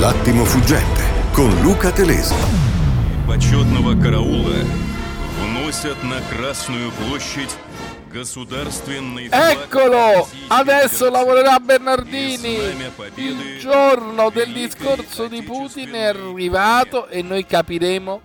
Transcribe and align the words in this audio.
L'attimo 0.00 0.44
fuggente 0.44 1.02
con 1.32 1.50
Luca 1.62 1.90
Telesi. 1.90 2.34
Почетного 3.26 4.00
караула 4.00 4.54
вносят 5.40 6.02
на 6.04 6.20
Красную 6.30 6.92
площадь 6.92 7.50
государственный 8.12 9.28
флаг 9.28 9.68
Eccolo! 9.68 10.24
Российской 10.24 10.48
Adesso 10.48 10.96
Федерации 10.96 11.10
lavorerà 11.10 11.56
и 11.56 11.62
Bernardini. 11.62 12.56
Знамя 12.56 12.90
Победы 12.96 13.42
Il 13.42 13.58
giorno 13.60 14.30
del 14.30 14.46
Великой 14.52 14.68
discorso 14.68 15.26
di 15.28 15.42
Putin 15.42 15.90
è 15.90 16.04
Отечественной 16.04 16.32
arrivato 16.32 17.06
e 17.08 17.22
noi 17.22 17.44
capiremo 17.44 18.20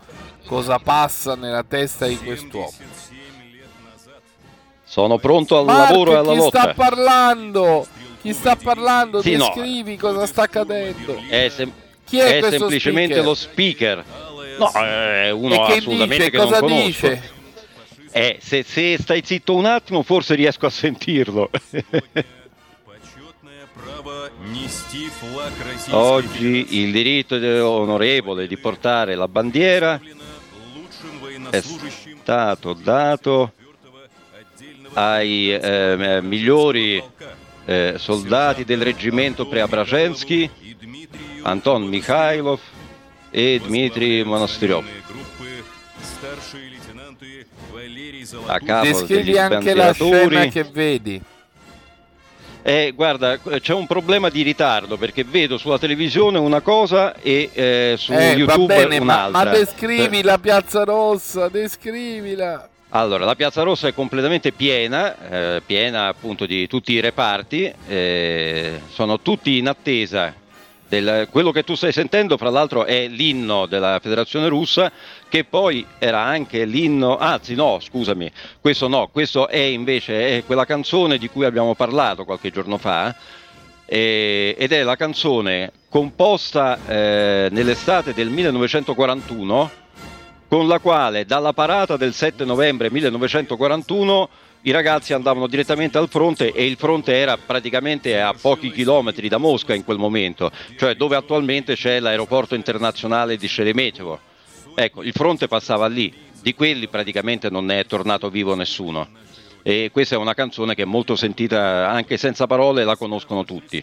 cosa 0.45 0.79
passa 0.79 1.35
nella 1.35 1.63
testa 1.63 2.05
di 2.07 2.17
quest'uomo. 2.17 2.71
77 2.71 3.51
лет 3.51 3.69
назад 3.83 4.21
Sono 4.85 5.17
pronto 5.17 5.57
al 5.57 5.65
Marco, 5.65 5.81
lavoro 5.93 6.11
e 6.11 6.15
alla 6.15 6.33
chi 6.33 6.47
sta 6.47 6.65
lotta. 6.67 6.73
parlando? 6.75 7.87
Chi 8.26 8.34
sta 8.34 8.56
parlando? 8.56 9.22
Sì, 9.22 9.36
Descrivi 9.36 9.92
no. 9.92 10.00
cosa 10.00 10.26
sta 10.26 10.42
accadendo. 10.42 11.22
È, 11.28 11.48
sem- 11.48 11.72
Chi 12.04 12.18
è, 12.18 12.40
è 12.40 12.50
semplicemente 12.50 13.14
speaker? 13.14 13.24
lo 13.24 13.34
speaker. 13.34 14.04
No, 14.58 14.72
è 14.72 15.30
uno 15.30 15.54
e 15.54 15.66
che 15.66 15.76
assolutamente 15.78 16.16
dice? 16.16 16.30
che 16.30 16.36
cosa 16.36 16.58
non 16.60 16.84
dice? 16.84 17.30
Eh, 18.10 18.38
se, 18.42 18.64
se 18.64 18.98
stai 18.98 19.22
zitto 19.24 19.54
un 19.54 19.66
attimo 19.66 20.02
forse 20.02 20.34
riesco 20.34 20.66
a 20.66 20.70
sentirlo. 20.70 21.50
Oggi 25.90 26.66
il 26.82 26.90
diritto 26.90 27.36
onorevole 27.36 28.48
di 28.48 28.56
portare 28.56 29.14
la 29.14 29.28
bandiera 29.28 30.00
è 31.50 31.62
stato 31.62 32.72
dato 32.72 33.52
ai 34.94 35.52
eh, 35.52 36.20
migliori 36.22 37.02
eh, 37.66 37.94
soldati 37.98 38.64
del 38.64 38.80
reggimento 38.80 39.46
Preobrazhensky, 39.46 40.48
Anton 41.42 41.82
Mikhailov 41.82 42.60
e 43.30 43.60
Dmitry 43.62 44.22
Monastyrov. 44.22 44.84
A 48.46 48.58
capo 48.60 48.86
Descrivi 48.86 49.36
anche 49.36 49.74
la 49.74 49.92
scena 49.92 50.46
che 50.46 50.64
vedi. 50.64 51.20
Eh, 52.62 52.92
guarda, 52.96 53.38
c'è 53.38 53.74
un 53.74 53.86
problema 53.86 54.28
di 54.28 54.42
ritardo 54.42 54.96
perché 54.96 55.22
vedo 55.22 55.56
sulla 55.56 55.78
televisione 55.78 56.38
una 56.38 56.60
cosa 56.60 57.14
e 57.14 57.50
eh, 57.52 57.94
su 57.96 58.12
eh, 58.12 58.32
YouTube 58.32 58.74
bene, 58.74 58.98
un'altra. 58.98 59.44
Ma, 59.44 59.44
ma 59.44 59.56
descrivi 59.56 60.22
la 60.22 60.38
Piazza 60.38 60.82
Rossa, 60.82 61.48
descrivila. 61.48 62.68
Allora, 62.98 63.26
la 63.26 63.34
Piazza 63.34 63.62
Rossa 63.62 63.88
è 63.88 63.92
completamente 63.92 64.52
piena, 64.52 65.28
eh, 65.28 65.62
piena 65.66 66.06
appunto 66.06 66.46
di 66.46 66.66
tutti 66.66 66.94
i 66.94 67.00
reparti, 67.00 67.70
eh, 67.86 68.80
sono 68.90 69.20
tutti 69.20 69.58
in 69.58 69.68
attesa. 69.68 70.32
Del, 70.88 71.28
quello 71.30 71.50
che 71.50 71.62
tu 71.62 71.74
stai 71.74 71.92
sentendo, 71.92 72.38
fra 72.38 72.48
l'altro, 72.48 72.86
è 72.86 73.06
l'inno 73.06 73.66
della 73.66 73.98
Federazione 74.00 74.48
Russa, 74.48 74.90
che 75.28 75.44
poi 75.44 75.84
era 75.98 76.22
anche 76.22 76.64
l'inno, 76.64 77.18
anzi 77.18 77.54
no, 77.54 77.80
scusami, 77.80 78.32
questo 78.62 78.88
no, 78.88 79.08
questo 79.08 79.46
è 79.48 79.58
invece 79.58 80.38
è 80.38 80.44
quella 80.46 80.64
canzone 80.64 81.18
di 81.18 81.28
cui 81.28 81.44
abbiamo 81.44 81.74
parlato 81.74 82.24
qualche 82.24 82.50
giorno 82.50 82.78
fa, 82.78 83.14
eh, 83.84 84.54
ed 84.56 84.72
è 84.72 84.82
la 84.82 84.96
canzone 84.96 85.70
composta 85.90 86.78
eh, 86.86 87.48
nell'estate 87.50 88.14
del 88.14 88.30
1941 88.30 89.84
con 90.48 90.68
la 90.68 90.78
quale 90.78 91.24
dalla 91.24 91.52
parata 91.52 91.96
del 91.96 92.14
7 92.14 92.44
novembre 92.44 92.90
1941 92.90 94.28
i 94.62 94.70
ragazzi 94.72 95.12
andavano 95.12 95.46
direttamente 95.46 95.96
al 95.96 96.08
fronte 96.08 96.52
e 96.52 96.66
il 96.66 96.76
fronte 96.76 97.14
era 97.14 97.36
praticamente 97.36 98.20
a 98.20 98.34
pochi 98.34 98.72
chilometri 98.72 99.28
da 99.28 99.38
Mosca 99.38 99.74
in 99.74 99.84
quel 99.84 99.98
momento, 99.98 100.50
cioè 100.76 100.96
dove 100.96 101.14
attualmente 101.14 101.74
c'è 101.76 102.00
l'aeroporto 102.00 102.56
internazionale 102.56 103.36
di 103.36 103.46
Sheremetyevo. 103.46 104.18
Ecco, 104.74 105.02
il 105.04 105.12
fronte 105.12 105.46
passava 105.46 105.86
lì, 105.86 106.12
di 106.42 106.54
quelli 106.54 106.88
praticamente 106.88 107.48
non 107.48 107.70
è 107.70 107.86
tornato 107.86 108.28
vivo 108.28 108.56
nessuno. 108.56 109.08
E 109.62 109.90
questa 109.92 110.16
è 110.16 110.18
una 110.18 110.34
canzone 110.34 110.74
che 110.74 110.82
è 110.82 110.86
molto 110.86 111.14
sentita 111.14 111.88
anche 111.88 112.16
senza 112.16 112.46
parole, 112.46 112.84
la 112.84 112.96
conoscono 112.96 113.44
tutti. 113.44 113.82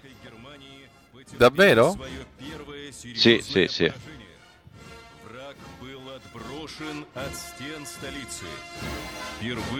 Davvero? 1.37 1.97
Sì, 3.13 3.39
sì, 3.41 3.67
sì. 3.67 3.91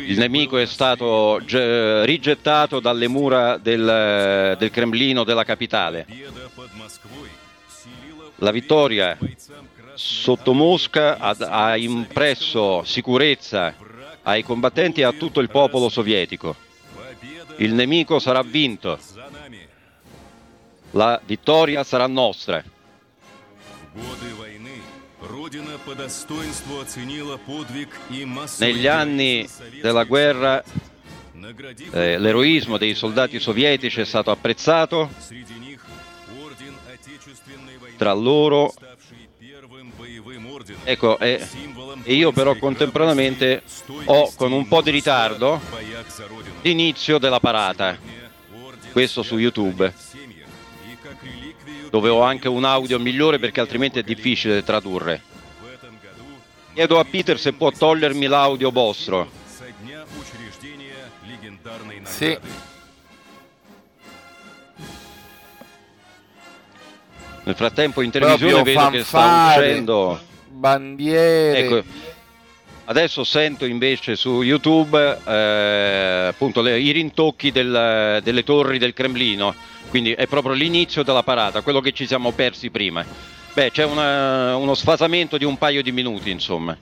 Il 0.06 0.18
nemico 0.20 0.58
è 0.58 0.66
stato 0.66 1.42
ge- 1.44 2.06
rigettato 2.06 2.80
dalle 2.80 3.08
mura 3.08 3.58
del, 3.58 4.56
del 4.58 4.70
Cremlino 4.70 5.24
della 5.24 5.44
capitale. 5.44 6.06
La 8.36 8.52
vittoria 8.52 9.18
sotto 9.96 10.54
Mosca 10.54 11.18
ha, 11.18 11.36
ha 11.40 11.76
impresso 11.78 12.84
sicurezza 12.84 13.74
ai 14.24 14.44
combattenti 14.44 15.02
e 15.02 15.06
a 15.06 15.14
tutto 15.14 15.40
il 15.40 15.50
popolo 15.50 15.90
sovietico. 15.90 16.56
Il 17.58 17.74
nemico 17.74 18.20
sarà 18.20 18.42
vinto. 18.44 19.00
La 20.92 21.20
vittoria 21.26 21.84
sarà 21.84 22.06
nostra. 22.06 22.64
Negli 28.59 28.88
anni 28.88 29.47
della 29.81 30.03
guerra 30.03 30.63
eh, 31.91 32.17
l'eroismo 32.17 32.78
dei 32.78 32.94
soldati 32.95 33.39
sovietici 33.39 34.01
è 34.01 34.06
stato 34.06 34.31
apprezzato, 34.31 35.09
tra 37.97 38.13
loro 38.13 38.73
Ecco, 40.84 41.19
eh, 41.19 41.45
e, 42.03 42.11
eh, 42.11 42.13
io 42.13 42.31
però 42.31 42.55
contemporaneamente 42.55 43.63
ho 44.05 44.31
con 44.35 44.51
un 44.51 44.67
po' 44.67 44.81
di 44.81 44.91
ritardo 44.91 45.59
l'inizio 46.61 47.17
della 47.17 47.40
parata, 47.40 47.97
questo 48.91 49.23
su 49.23 49.38
YouTube 49.38 49.94
dove 51.94 52.09
ho 52.09 52.24
anche 52.24 52.48
un 52.48 52.64
audio 52.64 52.98
migliore 52.98 53.38
perché 53.38 53.59
altrimenti 53.59 54.00
è 54.00 54.02
difficile 54.02 54.64
tradurre. 54.64 55.22
Chiedo 56.74 56.98
a 56.98 57.06
Peter 57.06 57.38
se 57.38 57.54
può 57.54 57.70
togliermi 57.70 58.26
l'audio 58.26 58.72
vostro. 58.72 59.30
Sì. 62.02 62.36
Nel 67.44 67.56
frattempo 67.56 68.02
in 68.02 68.09
televisione 68.09 68.53
Proprio 68.53 68.74
vedo 68.74 68.90
che 68.90 69.03
sta 69.03 69.53
uscendo 69.56 70.20
bandiere. 70.48 71.58
Ecco, 71.59 71.84
adesso 72.86 73.24
sento 73.24 73.66
invece 73.66 74.16
su 74.16 74.42
YouTube 74.42 75.20
eh, 75.28 76.26
appunto 76.30 76.62
le, 76.62 76.80
i 76.80 76.90
rintocchi 76.90 77.52
del, 77.52 78.20
delle 78.24 78.44
torri 78.44 78.80
del 78.80 78.94
Cremlino 78.94 79.72
quindi 79.94 80.14
è 80.14 80.26
proprio 80.26 80.54
l'inizio 80.56 81.04
della 81.04 81.22
parata, 81.22 81.62
quello 81.62 81.80
che 81.80 81.92
ci 81.92 82.08
siamo 82.08 82.31
persi 82.31 82.72
prima. 82.72 83.06
Beh, 83.54 83.70
c'è 83.70 83.86
una- 83.86 84.56
uno 84.56 84.74
sfasamento 84.74 85.38
di 85.38 85.46
un 85.46 85.56
paio 85.56 85.84
di 85.84 85.92
minuti, 85.92 86.31
insomma. 86.31 86.76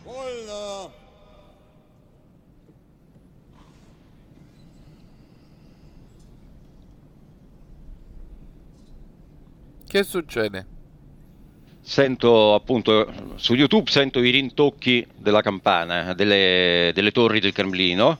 Che 9.86 10.04
succede? 10.04 10.66
Sento 11.82 12.54
appunto 12.54 13.12
su 13.36 13.56
YouTube 13.56 13.92
sento 13.92 14.20
i 14.20 14.30
rintocchi 14.30 15.06
della 15.18 15.42
campana, 15.42 16.14
delle, 16.14 16.92
delle 16.94 17.12
torri 17.12 17.42
del 17.42 17.52
Cremlino. 17.52 18.18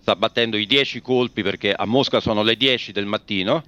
Sta 0.00 0.16
battendo 0.16 0.56
i 0.56 0.66
10 0.66 1.00
colpi 1.00 1.44
perché 1.44 1.72
a 1.72 1.86
Mosca 1.86 2.18
sono 2.18 2.42
le 2.42 2.56
10 2.56 2.90
del 2.90 3.06
mattino. 3.06 3.62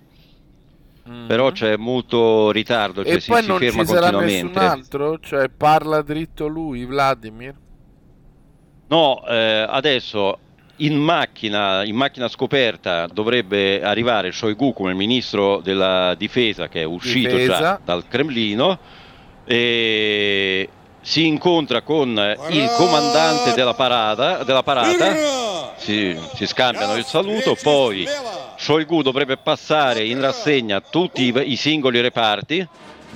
Però 1.27 1.51
c'è 1.53 1.77
molto 1.77 2.51
ritardo, 2.51 3.05
cioè 3.05 3.15
e 3.15 3.21
si, 3.21 3.31
poi 3.31 3.43
si 3.43 3.49
non 3.49 3.59
ferma 3.59 3.85
ci 3.85 3.89
sarà 3.89 4.11
nessun 4.19 4.53
altro? 4.57 5.19
Cioè 5.19 5.49
parla 5.49 6.03
dritto 6.03 6.47
lui, 6.47 6.85
Vladimir? 6.85 7.55
No, 8.89 9.25
eh, 9.27 9.67
adesso 9.69 10.39
in 10.77 10.97
macchina, 10.97 11.85
in 11.85 11.97
macchina 11.97 12.29
scoperta 12.29 13.07
dovrebbe 13.07 13.83
arrivare 13.83 14.33
Shoigu 14.33 14.73
come 14.73 14.95
ministro 14.95 15.61
della 15.61 16.15
difesa 16.15 16.69
che 16.69 16.83
è 16.83 16.85
uscito 16.85 17.37
Difesa. 17.37 17.59
già 17.59 17.81
dal 17.85 18.07
Cremlino 18.07 18.79
e 19.45 20.69
si 21.01 21.27
incontra 21.27 21.83
con 21.83 22.37
il 22.51 22.71
comandante 22.77 23.53
della 23.55 23.75
parata, 23.75 24.45
della 24.45 24.63
parata. 24.63 25.77
Si, 25.77 26.19
si 26.35 26.47
scambiano 26.47 26.97
il 26.97 27.05
saluto, 27.05 27.57
poi 27.63 28.07
Shoigu 28.57 29.03
dovrebbe 29.03 29.37
passare 29.37 30.05
in 30.05 30.21
rassegna 30.21 30.81
tutti 30.81 31.23
i, 31.23 31.53
i 31.53 31.57
singoli 31.57 32.01
reparti 32.01 32.67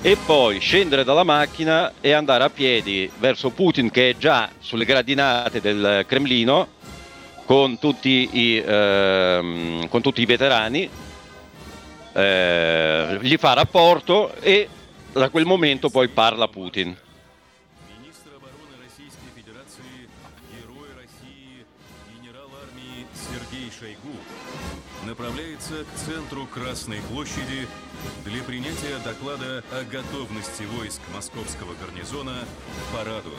e 0.00 0.16
poi 0.16 0.58
scendere 0.58 1.04
dalla 1.04 1.24
macchina 1.24 1.92
e 2.00 2.12
andare 2.12 2.44
a 2.44 2.50
piedi 2.50 3.10
verso 3.18 3.50
Putin 3.50 3.90
che 3.90 4.10
è 4.10 4.16
già 4.16 4.48
sulle 4.58 4.84
gradinate 4.84 5.60
del 5.60 6.04
Cremlino 6.06 6.80
con 7.44 7.78
tutti 7.78 8.28
i, 8.32 8.62
ehm, 8.64 9.88
con 9.88 10.00
tutti 10.00 10.22
i 10.22 10.26
veterani, 10.26 10.88
eh, 12.14 13.18
gli 13.20 13.36
fa 13.36 13.52
rapporto 13.52 14.34
e 14.40 14.68
da 15.12 15.28
quel 15.28 15.44
momento 15.44 15.90
poi 15.90 16.08
parla 16.08 16.48
Putin. 16.48 16.96
направляется 25.71 25.85
к 25.85 25.99
центру 26.05 26.45
Красной 26.45 26.99
площади 27.09 27.67
для 28.25 28.43
принятия 28.43 28.97
доклада 29.03 29.63
о 29.71 29.83
готовности 29.83 30.63
войск 30.63 30.99
московского 31.13 31.73
гарнизона 31.79 32.33
к 32.43 32.95
параду. 32.95 33.31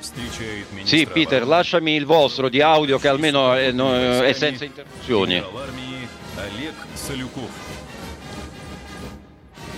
Встречает 0.00 0.70
министра 0.72 0.96
Sì, 0.96 1.06
Peter, 1.06 1.42
обороны 1.42 1.50
lasciami 1.50 1.96
il 1.96 2.06
vostro 2.06 2.48
di 2.48 2.60
audio 2.60 2.98
che 2.98 3.08
almeno 3.08 3.52
è, 3.52 3.72
no- 3.72 3.94
è 3.94 4.32
senza 4.32 4.64
interruzioni. 4.64 5.40
генерал 5.40 5.58
армии 5.58 6.08
Олег 6.36 6.74
Солюков. 6.94 7.50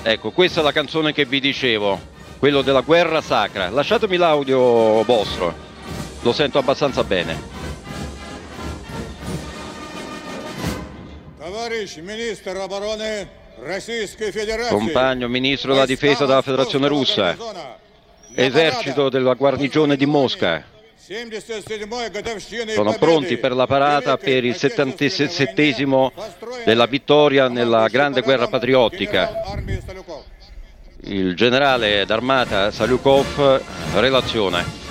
Ecco, 0.03 0.31
questa 0.31 0.61
è 0.61 0.63
la 0.63 0.73
canzone 0.73 1.13
che 1.13 1.25
vi 1.25 1.41
dicevo, 1.41 1.99
quello 2.39 2.63
della 2.63 2.81
guerra 2.81 3.21
sacra. 3.21 3.69
Lasciatemi 3.71 4.17
l'audio 4.17 5.03
vostro, 5.05 5.55
lo 6.23 6.33
sento 6.33 6.59
abbastanza 6.59 7.05
bene. 7.05 7.54
Compagno 14.70 15.28
ministro 15.28 15.74
della 15.74 15.86
difesa 15.86 16.26
della 16.26 16.42
Federazione 16.42 16.88
Russa, 16.88 17.38
esercito 18.34 19.10
della 19.10 19.36
guarnigione 19.36 19.96
di 19.96 20.08
Mosca, 20.08 20.64
sono 22.74 22.94
pronti 22.98 23.38
per 23.38 23.54
la 23.54 23.68
parata 23.68 24.18
per 24.18 24.44
il 24.44 24.56
77 24.56 25.76
della 26.64 26.88
vittoria 26.88 27.48
nella 27.48 27.88
grande 27.90 28.22
guerra 28.22 28.48
patriottica. 28.48 29.44
Il 31.02 31.36
generale 31.36 32.06
d'armata 32.06 32.72
Salyukov 32.72 33.62
relaziona. 33.94 34.85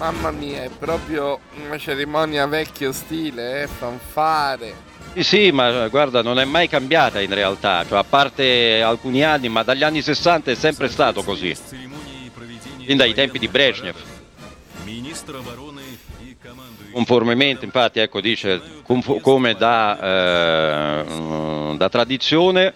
Mamma 0.00 0.30
mia, 0.30 0.62
è 0.62 0.70
proprio 0.70 1.40
una 1.62 1.76
cerimonia 1.76 2.46
vecchio 2.46 2.90
stile, 2.90 3.64
eh? 3.64 3.66
fanfare. 3.66 4.74
Sì, 5.12 5.22
sì, 5.22 5.50
ma 5.50 5.84
eh, 5.84 5.88
guarda, 5.90 6.22
non 6.22 6.38
è 6.38 6.46
mai 6.46 6.68
cambiata 6.68 7.20
in 7.20 7.34
realtà, 7.34 7.84
cioè, 7.86 7.98
a 7.98 8.04
parte 8.04 8.80
alcuni 8.80 9.22
anni, 9.22 9.50
ma 9.50 9.62
dagli 9.62 9.82
anni 9.82 10.00
60 10.00 10.52
è 10.52 10.54
sempre 10.54 10.88
stato 10.88 11.22
così, 11.22 11.54
fin 11.54 12.96
dai 12.96 13.12
tempi 13.12 13.38
di 13.38 13.48
Brezhnev. 13.48 13.94
Conformemente, 16.92 17.66
infatti, 17.66 17.98
ecco, 17.98 18.22
dice, 18.22 18.58
come 19.20 19.52
da, 19.52 21.02
eh, 21.02 21.74
da 21.76 21.88
tradizione, 21.90 22.72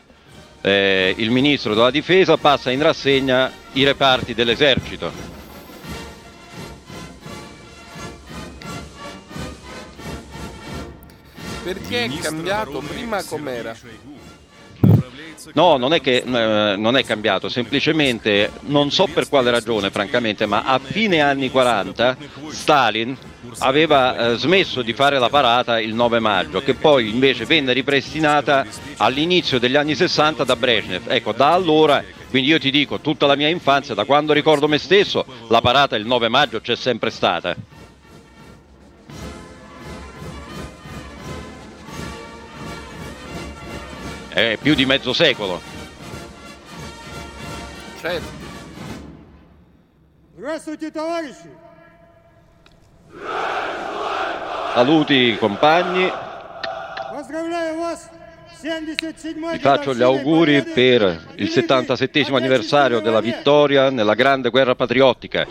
eh, 0.60 1.14
il 1.16 1.30
ministro 1.30 1.72
della 1.72 1.90
difesa 1.90 2.36
passa 2.36 2.70
in 2.70 2.82
rassegna 2.82 3.50
i 3.72 3.82
reparti 3.82 4.34
dell'esercito 4.34 5.33
Perché 11.64 12.04
è 12.04 12.18
cambiato 12.18 12.80
prima 12.80 13.24
com'era? 13.24 13.74
No, 15.54 15.78
non 15.78 15.94
è 15.94 16.00
che 16.02 16.16
eh, 16.18 16.76
non 16.76 16.96
è 16.96 17.04
cambiato, 17.04 17.48
semplicemente 17.48 18.50
non 18.66 18.90
so 18.90 19.06
per 19.06 19.28
quale 19.28 19.50
ragione, 19.50 19.90
francamente, 19.90 20.44
ma 20.44 20.62
a 20.64 20.78
fine 20.78 21.20
anni 21.20 21.50
40 21.50 22.16
Stalin 22.48 23.16
aveva 23.58 24.32
eh, 24.32 24.36
smesso 24.36 24.82
di 24.82 24.92
fare 24.92 25.18
la 25.18 25.30
parata 25.30 25.80
il 25.80 25.94
9 25.94 26.18
maggio, 26.18 26.60
che 26.60 26.74
poi 26.74 27.08
invece 27.08 27.46
venne 27.46 27.72
ripristinata 27.72 28.66
all'inizio 28.98 29.58
degli 29.58 29.76
anni 29.76 29.94
60 29.94 30.44
da 30.44 30.56
Brezhnev. 30.56 31.04
Ecco, 31.08 31.32
da 31.32 31.52
allora 31.52 32.04
quindi 32.28 32.50
io 32.50 32.58
ti 32.58 32.72
dico, 32.72 32.98
tutta 32.98 33.26
la 33.26 33.36
mia 33.36 33.48
infanzia, 33.48 33.94
da 33.94 34.04
quando 34.04 34.32
ricordo 34.32 34.66
me 34.66 34.78
stesso, 34.78 35.24
la 35.48 35.60
parata 35.60 35.94
il 35.94 36.04
9 36.04 36.28
maggio 36.28 36.60
c'è 36.60 36.74
sempre 36.74 37.10
stata. 37.10 37.54
Eh, 44.36 44.54
è 44.54 44.56
più 44.56 44.74
di 44.74 44.84
mezzo 44.84 45.12
secolo. 45.12 45.60
Certo. 48.00 48.42
Saluti 54.74 55.36
compagni. 55.38 56.10
Vi 59.52 59.58
faccio 59.60 59.94
gli 59.94 60.02
auguri 60.02 60.62
per 60.64 61.34
il 61.36 61.48
77 61.48 62.26
anniversario 62.32 62.98
della 62.98 63.20
vittoria 63.20 63.90
nella 63.90 64.14
grande 64.14 64.50
guerra 64.50 64.74
patriottica. 64.74 65.46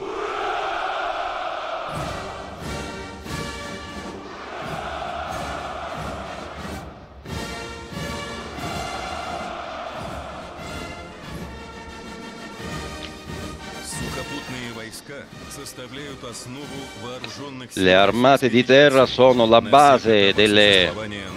Le 17.73 17.93
armate 17.93 18.49
di 18.49 18.63
terra 18.63 19.05
sono 19.05 19.45
la 19.45 19.61
base 19.61 20.33
delle 20.33 20.91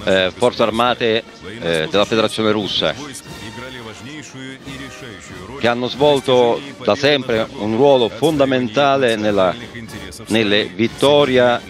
eh, 0.05 0.33
forze 0.35 0.63
armate 0.63 1.23
eh, 1.61 1.89
della 1.91 2.05
Federazione 2.05 2.51
russa, 2.51 2.95
che 5.59 5.69
hanno 5.69 5.89
svolto 5.89 6.61
da 6.83 6.95
sempre 6.95 7.47
un 7.59 7.77
ruolo 7.77 8.09
fondamentale 8.09 9.17
nella, 9.17 9.55
nelle 10.29 10.67
vittorie 10.67 11.61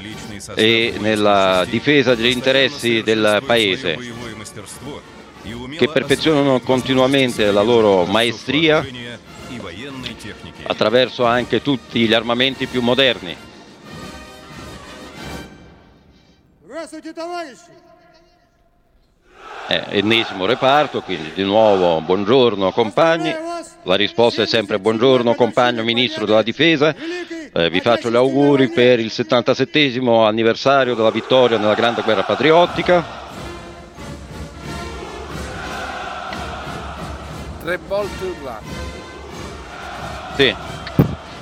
e 0.54 0.94
nella 0.98 1.64
difesa 1.68 2.14
degli 2.14 2.32
interessi 2.32 3.02
del 3.02 3.42
Paese, 3.44 3.98
che 5.76 5.88
perfezionano 5.88 6.60
continuamente 6.60 7.50
la 7.50 7.62
loro 7.62 8.04
maestria 8.04 8.84
attraverso 10.66 11.24
anche 11.24 11.62
tutti 11.62 12.06
gli 12.06 12.12
armamenti 12.12 12.66
più 12.66 12.82
moderni. 12.82 13.36
Eh, 19.68 19.84
ennesimo 19.88 20.46
reparto, 20.46 21.02
quindi 21.02 21.32
di 21.34 21.42
nuovo 21.42 22.00
buongiorno 22.00 22.70
compagni. 22.70 23.34
La 23.82 23.94
risposta 23.96 24.42
è 24.42 24.46
sempre 24.46 24.78
buongiorno 24.78 25.34
compagno 25.34 25.82
ministro 25.82 26.24
della 26.24 26.42
difesa. 26.42 26.94
Eh, 27.52 27.70
vi 27.70 27.80
faccio 27.80 28.10
gli 28.10 28.16
auguri 28.16 28.68
per 28.68 29.00
il 29.00 29.10
77 29.10 30.00
anniversario 30.04 30.94
della 30.94 31.10
vittoria 31.10 31.58
nella 31.58 31.74
Grande 31.74 32.02
Guerra 32.02 32.22
Patriottica. 32.22 33.24
Tre 37.60 37.78
volte 37.88 38.24
urlato. 38.24 38.75
Sì. 40.35 40.55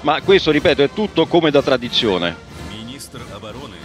Ma 0.01 0.21
questo, 0.21 0.51
ripeto, 0.51 0.81
è 0.83 0.89
tutto 0.91 1.25
come 1.25 1.51
da 1.51 1.61
tradizione. 1.61 2.35
Министр 2.71 3.21
обороны 3.35 3.75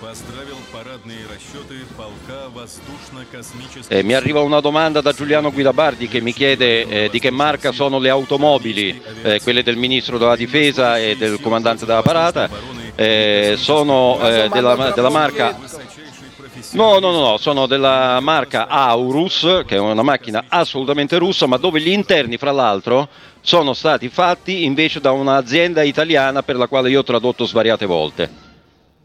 поздравил 0.00 0.56
парадные 0.70 1.24
расчеты 1.26 1.84
полка 1.96 2.48
воздушно-космических 2.52 3.90
Eh, 3.90 4.02
mi 4.02 4.12
arriva 4.12 4.40
una 4.40 4.60
domanda 4.60 5.00
da 5.00 5.12
Giuliano 5.12 5.50
Guidabardi 5.50 6.08
che 6.08 6.20
mi 6.20 6.32
chiede 6.34 6.86
eh, 6.86 7.08
di 7.10 7.18
che 7.18 7.30
marca 7.30 7.72
sono 7.72 7.98
le 7.98 8.10
automobili, 8.10 9.00
eh, 9.22 9.40
quelle 9.42 9.62
del 9.62 9.76
ministro 9.76 10.18
della 10.18 10.36
difesa 10.36 10.98
e 10.98 11.16
del 11.16 11.40
comandante 11.40 11.86
della 11.86 12.02
parata. 12.02 12.48
Eh, 12.94 13.54
sono 13.56 14.20
eh, 14.20 14.48
della, 14.52 14.92
della 14.94 15.10
marca 15.10 15.56
высочайший 15.58 16.30
профессионализм. 16.36 16.76
No, 16.76 16.98
no, 17.00 17.10
no, 17.10 17.30
no, 17.30 17.36
sono 17.38 17.66
della 17.66 18.20
marca 18.20 18.68
Aurus, 18.68 19.62
che 19.66 19.76
è 19.76 19.78
una 19.78 20.02
macchina 20.02 20.44
assolutamente 20.48 21.16
russa, 21.16 21.46
ma 21.46 21.56
dove 21.56 21.80
gli 21.80 21.88
interni, 21.88 22.36
fra 22.36 22.52
l'altro, 22.52 23.08
sono 23.40 23.74
stati 23.74 24.08
fatti 24.08 24.64
invece 24.64 25.00
da 25.00 25.12
un'azienda 25.12 25.82
italiana 25.82 26.42
per 26.42 26.56
la 26.56 26.66
quale 26.66 26.90
io 26.90 27.00
ho 27.00 27.04
tradotto 27.04 27.44
svariate 27.44 27.86
volte. 27.86 28.30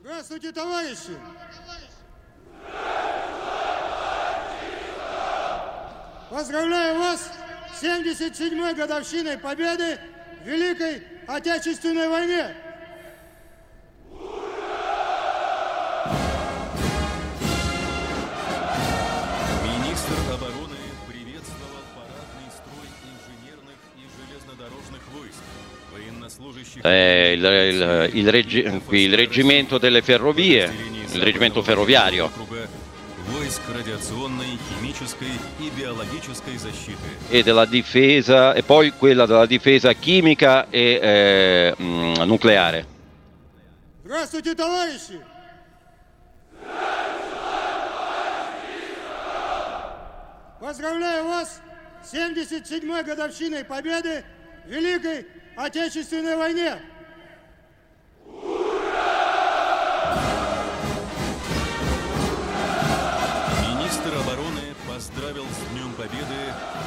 Здравствуйте, 0.02 0.52
товарищи! 0.52 1.18
Поздравляю 6.30 7.00
вас 7.00 7.32
с 7.76 7.84
77-й 7.84 8.74
годовщиной 8.76 9.38
победы 9.38 10.00
в 10.44 10.48
Великой 10.48 11.04
Отечественной 11.28 12.08
войне! 12.08 12.56
Eh, 26.82 27.34
il, 27.36 27.44
il- 27.44 28.10
il 28.14 28.30
reggi- 28.32 28.64
qui 28.86 29.02
il 29.02 29.16
reggimento 29.16 29.78
delle 29.78 30.02
ferrovie, 30.02 30.72
il 31.12 31.22
reggimento 31.22 31.62
ferroviario. 31.62 32.26
округа, 32.26 32.68
войск 33.28 33.62
радиационной, 33.74 34.58
химической 34.70 35.32
и 35.60 35.70
биологической 35.78 36.58
защиты. 36.58 37.10
e 37.30 37.44
della 37.44 37.66
difesa 37.66 38.54
e 38.54 38.64
poi 38.64 38.92
quella 38.98 39.26
della 39.26 39.46
difesa 39.46 39.94
chimica 39.94 40.68
e 40.70 41.00
eh, 41.02 41.76
mm, 41.82 42.14
nucleare. 42.26 42.86
Здравствуйте, 44.04 44.56
товарищи! 44.56 45.20
Поздравляю 50.60 51.26
вас 51.26 51.62
с 52.04 52.14
77-й 52.14 53.04
годовщиной 53.04 53.64
победы 53.64 54.24
в 54.66 54.70
Великой 54.70 55.26
Отечественной 55.56 56.36
войне! 56.38 56.80
Министр 63.76 64.14
обороны 64.16 64.62
поздравил 64.88 65.46
с 65.46 65.74
Днем 65.74 65.92
Победы 65.94 66.36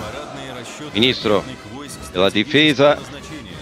парадные 0.00 0.52
расчеты 0.52 0.98
Ministro 0.98 1.36
ракетных 1.40 1.66
войск 1.72 1.98
della 2.12 2.28
стратегического 2.30 2.30
Difesa, 2.30 2.98
назначения. 3.00 3.56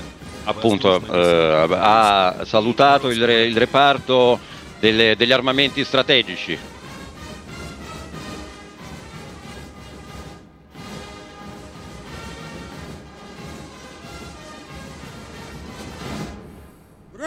Appunto 0.45 1.02
eh, 1.12 1.69
ha 1.73 2.37
salutato 2.47 3.11
il, 3.11 3.25
re- 3.25 3.47
il 3.47 3.57
reparto 3.57 4.38
delle- 4.81 5.17
degli 5.17 5.33
armamenti 5.33 5.85
strategici. 5.85 6.59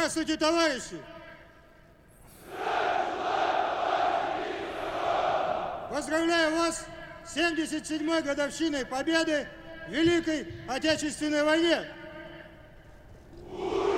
Здравствуйте, 0.08 0.38
товарищи! 0.38 1.02
Поздравляю 5.90 6.56
вас 6.56 6.86
с 7.26 7.36
77-й 7.36 8.22
годовщиной 8.22 8.86
победы 8.86 9.46
в 9.86 9.90
Великой 9.90 10.50
Отечественной 10.66 11.44
войне! 11.44 11.84
Министр 13.52 13.97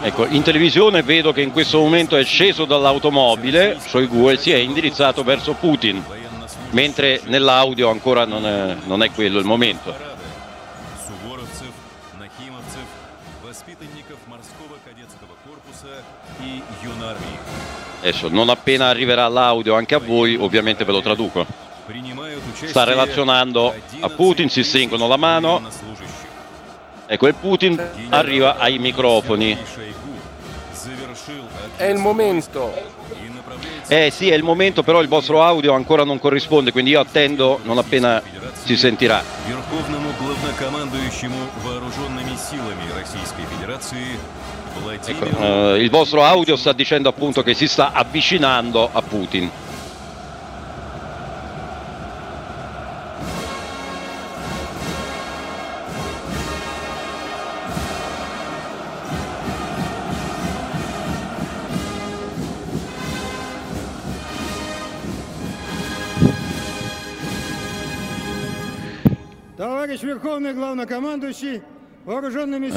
Ecco, 0.00 0.26
in 0.26 0.42
televisione 0.42 1.02
vedo 1.02 1.32
che 1.32 1.42
in 1.42 1.50
questo 1.50 1.78
momento 1.78 2.16
è 2.16 2.24
sceso 2.24 2.64
dall'automobile, 2.64 3.78
Shoigu, 3.84 4.30
e 4.30 4.36
si 4.36 4.52
è 4.52 4.56
indirizzato 4.56 5.24
verso 5.24 5.54
Putin, 5.54 6.04
mentre 6.70 7.20
nell'audio 7.24 7.90
ancora 7.90 8.24
non 8.24 8.46
è, 8.46 8.76
non 8.84 9.02
è 9.02 9.10
quello 9.10 9.38
il 9.40 9.44
momento. 9.44 9.92
Adesso, 18.00 18.28
non 18.28 18.48
appena 18.48 18.88
arriverà 18.88 19.26
l'audio 19.26 19.74
anche 19.74 19.96
a 19.96 19.98
voi, 19.98 20.36
ovviamente 20.36 20.84
ve 20.84 20.92
lo 20.92 21.02
traduco. 21.02 21.44
Sta 22.66 22.84
relazionando 22.84 23.74
a 24.00 24.08
Putin, 24.10 24.48
si 24.48 24.62
stringono 24.62 25.08
la 25.08 25.16
mano, 25.16 25.62
Ecco, 27.10 27.26
e 27.26 27.32
Putin 27.32 27.82
arriva 28.10 28.58
ai 28.58 28.78
microfoni. 28.78 29.56
È 31.76 31.84
il 31.84 31.96
momento. 31.96 32.74
Eh 33.86 34.10
sì, 34.10 34.28
è 34.28 34.34
il 34.34 34.42
momento, 34.42 34.82
però 34.82 35.00
il 35.00 35.08
vostro 35.08 35.42
audio 35.42 35.72
ancora 35.72 36.04
non 36.04 36.18
corrisponde, 36.18 36.70
quindi 36.70 36.90
io 36.90 37.00
attendo 37.00 37.60
non 37.62 37.78
appena 37.78 38.22
si 38.62 38.76
sentirà. 38.76 39.22
Ecco, 45.06 45.24
eh, 45.74 45.82
il 45.82 45.88
vostro 45.88 46.22
audio 46.22 46.56
sta 46.56 46.74
dicendo 46.74 47.08
appunto 47.08 47.42
che 47.42 47.54
si 47.54 47.66
sta 47.66 47.92
avvicinando 47.92 48.90
a 48.92 49.00
Putin. 49.00 49.50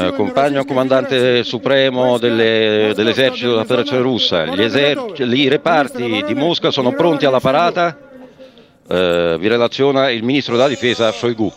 Eh, 0.08 0.14
compagno 0.14 0.66
comandante 0.66 1.44
supremo 1.44 2.18
delle, 2.18 2.92
dell'esercito 2.96 3.52
della 3.52 3.66
Federazione 3.66 4.02
Russa, 4.02 4.46
eser- 4.56 5.20
i 5.20 5.48
reparti 5.48 6.24
di 6.26 6.34
Mosca 6.34 6.72
sono 6.72 6.92
pronti 6.94 7.26
alla 7.26 7.40
parata, 7.40 7.96
eh, 8.88 9.38
vi 9.40 9.48
relaziona 9.48 10.10
il 10.10 10.24
ministro 10.24 10.56
della 10.56 10.68
difesa 10.68 11.12
Shoigu. 11.12 11.54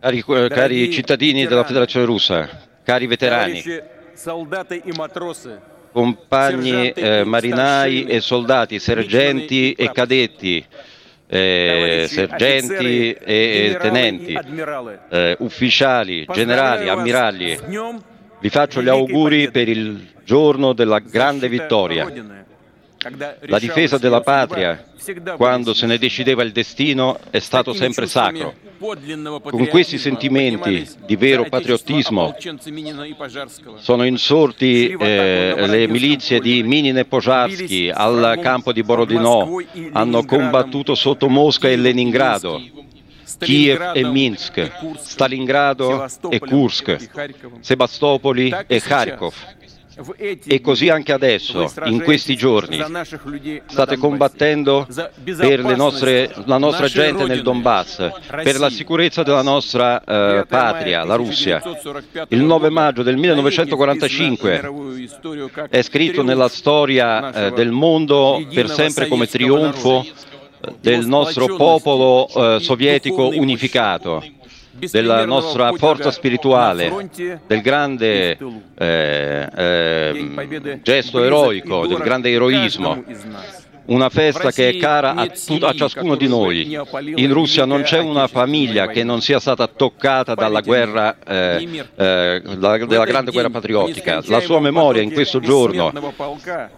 Cari, 0.00 0.24
eh, 0.26 0.48
cari 0.48 0.90
cittadini 0.90 1.46
della 1.46 1.64
Federazione 1.64 2.06
Russa, 2.06 2.48
cari 2.82 3.06
veterani, 3.06 3.62
compagni 5.92 6.90
eh, 6.90 7.24
marinai 7.24 8.04
e 8.04 8.20
soldati, 8.20 8.78
sergenti 8.78 9.72
e 9.72 9.90
cadetti, 9.90 10.64
eh, 11.26 12.06
sergenti 12.08 13.12
e 13.12 13.16
eh, 13.24 13.76
tenenti, 13.80 14.38
eh, 15.08 15.36
ufficiali, 15.40 16.26
generali, 16.32 16.88
ammiragli, 16.88 17.58
vi 18.38 18.50
faccio 18.50 18.82
gli 18.82 18.88
auguri 18.88 19.50
per 19.50 19.68
il 19.68 20.06
giorno 20.22 20.72
della 20.72 20.98
grande 20.98 21.48
vittoria. 21.48 22.44
La 23.46 23.58
difesa 23.58 23.98
della 23.98 24.20
patria, 24.20 24.84
quando 25.36 25.74
se 25.74 25.86
ne 25.86 25.98
decideva 25.98 26.42
il 26.42 26.52
destino, 26.52 27.18
è 27.30 27.38
stato 27.38 27.72
sempre 27.72 28.06
sacro. 28.06 28.54
Con 28.78 29.66
questi 29.68 29.98
sentimenti 29.98 30.86
di 31.06 31.16
vero 31.16 31.44
patriottismo 31.48 32.34
sono 33.76 34.04
insorti 34.04 34.88
eh, 34.88 35.54
le 35.66 35.88
milizie 35.88 36.40
di 36.40 36.62
Minin 36.62 36.98
e 36.98 37.04
Pozharsky 37.04 37.90
al 37.90 38.38
campo 38.42 38.72
di 38.72 38.82
Borodino, 38.82 39.62
hanno 39.92 40.24
combattuto 40.24 40.94
sotto 40.94 41.28
Mosca 41.28 41.68
e 41.68 41.76
Leningrado. 41.76 42.60
Kiev 43.38 43.90
e 43.92 44.04
Minsk, 44.04 44.70
Stalingrado 44.98 46.06
e 46.30 46.38
Kursk, 46.38 46.96
Sebastopoli 47.60 48.54
e 48.66 48.80
Kharkov. 48.80 49.34
E 50.46 50.60
così 50.60 50.90
anche 50.90 51.12
adesso, 51.12 51.72
in 51.84 52.02
questi 52.02 52.36
giorni, 52.36 52.78
state 53.66 53.96
combattendo 53.96 54.86
per 55.38 55.64
le 55.64 55.74
nostre- 55.74 56.30
la 56.44 56.58
nostra 56.58 56.86
gente 56.86 57.24
nel 57.24 57.40
Donbass, 57.40 58.10
per 58.26 58.58
la 58.58 58.68
sicurezza 58.68 59.22
della 59.22 59.40
nostra 59.40 60.02
eh, 60.04 60.44
patria, 60.46 61.02
la 61.02 61.14
Russia. 61.14 61.62
Il 62.28 62.42
9 62.42 62.68
maggio 62.68 63.02
del 63.02 63.16
1945 63.16 64.70
è 65.70 65.80
scritto 65.80 66.22
nella 66.22 66.48
storia 66.48 67.46
eh, 67.46 67.50
del 67.52 67.70
mondo 67.70 68.44
per 68.52 68.68
sempre 68.68 69.08
come 69.08 69.26
trionfo 69.26 70.04
eh, 70.04 70.74
del 70.78 71.06
nostro 71.06 71.56
popolo 71.56 72.28
eh, 72.28 72.60
sovietico 72.60 73.28
unificato, 73.28 74.22
della 74.78 75.24
nostra 75.24 75.72
forza 75.72 76.10
spirituale, 76.10 77.10
del 77.46 77.60
grande 77.60 78.38
eh, 78.76 79.48
eh, 79.56 80.80
gesto 80.82 81.22
eroico, 81.22 81.86
del 81.86 81.98
grande 81.98 82.30
eroismo. 82.30 83.02
una 83.86 84.08
festa 84.08 84.50
che 84.50 84.70
è 84.70 84.76
cara 84.78 85.14
a, 85.14 85.26
tu- 85.28 85.62
a 85.62 85.72
ciascuno 85.72 86.16
di 86.16 86.28
noi. 86.28 86.78
In 87.14 87.32
Russia 87.32 87.64
non 87.64 87.82
c'è 87.82 88.00
una 88.00 88.26
famiglia 88.26 88.88
che 88.88 89.04
non 89.04 89.20
sia 89.20 89.38
stata 89.38 89.66
toccata 89.66 90.34
dalla 90.34 90.60
guerra, 90.60 91.16
eh, 91.24 91.84
eh, 91.94 92.42
dalla, 92.58 92.84
della 92.84 93.04
grande 93.04 93.30
guerra 93.30 93.50
patriottica. 93.50 94.22
La 94.26 94.40
sua 94.40 94.60
memoria 94.60 95.02
in 95.02 95.12
questo 95.12 95.40
giorno, 95.40 95.92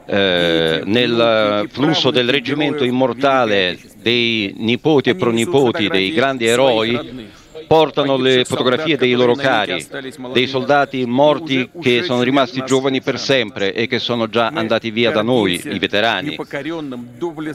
eh, 0.07 0.83
nel 0.85 1.69
flusso 1.71 2.11
del 2.11 2.28
reggimento 2.28 2.85
immortale 2.85 3.78
dei 3.97 4.55
nipoti 4.57 5.11
e 5.11 5.14
pronipoti 5.14 5.88
dei 5.88 6.12
grandi 6.12 6.47
eroi, 6.47 7.37
portano 7.68 8.16
le 8.16 8.44
fotografie 8.44 8.96
dei 8.96 9.12
loro 9.12 9.34
cari, 9.34 9.87
dei 10.32 10.46
soldati 10.48 11.04
morti 11.04 11.68
che 11.80 12.02
sono 12.02 12.22
rimasti 12.22 12.64
giovani 12.64 13.02
per 13.02 13.20
sempre 13.20 13.75
e 13.75 13.87
che 13.87 13.98
sono 13.98 14.28
già 14.28 14.48
andati 14.48 14.90
via 14.90 15.10
da 15.10 15.22
noi, 15.22 15.60
i 15.62 15.78
veterani. 15.78 16.37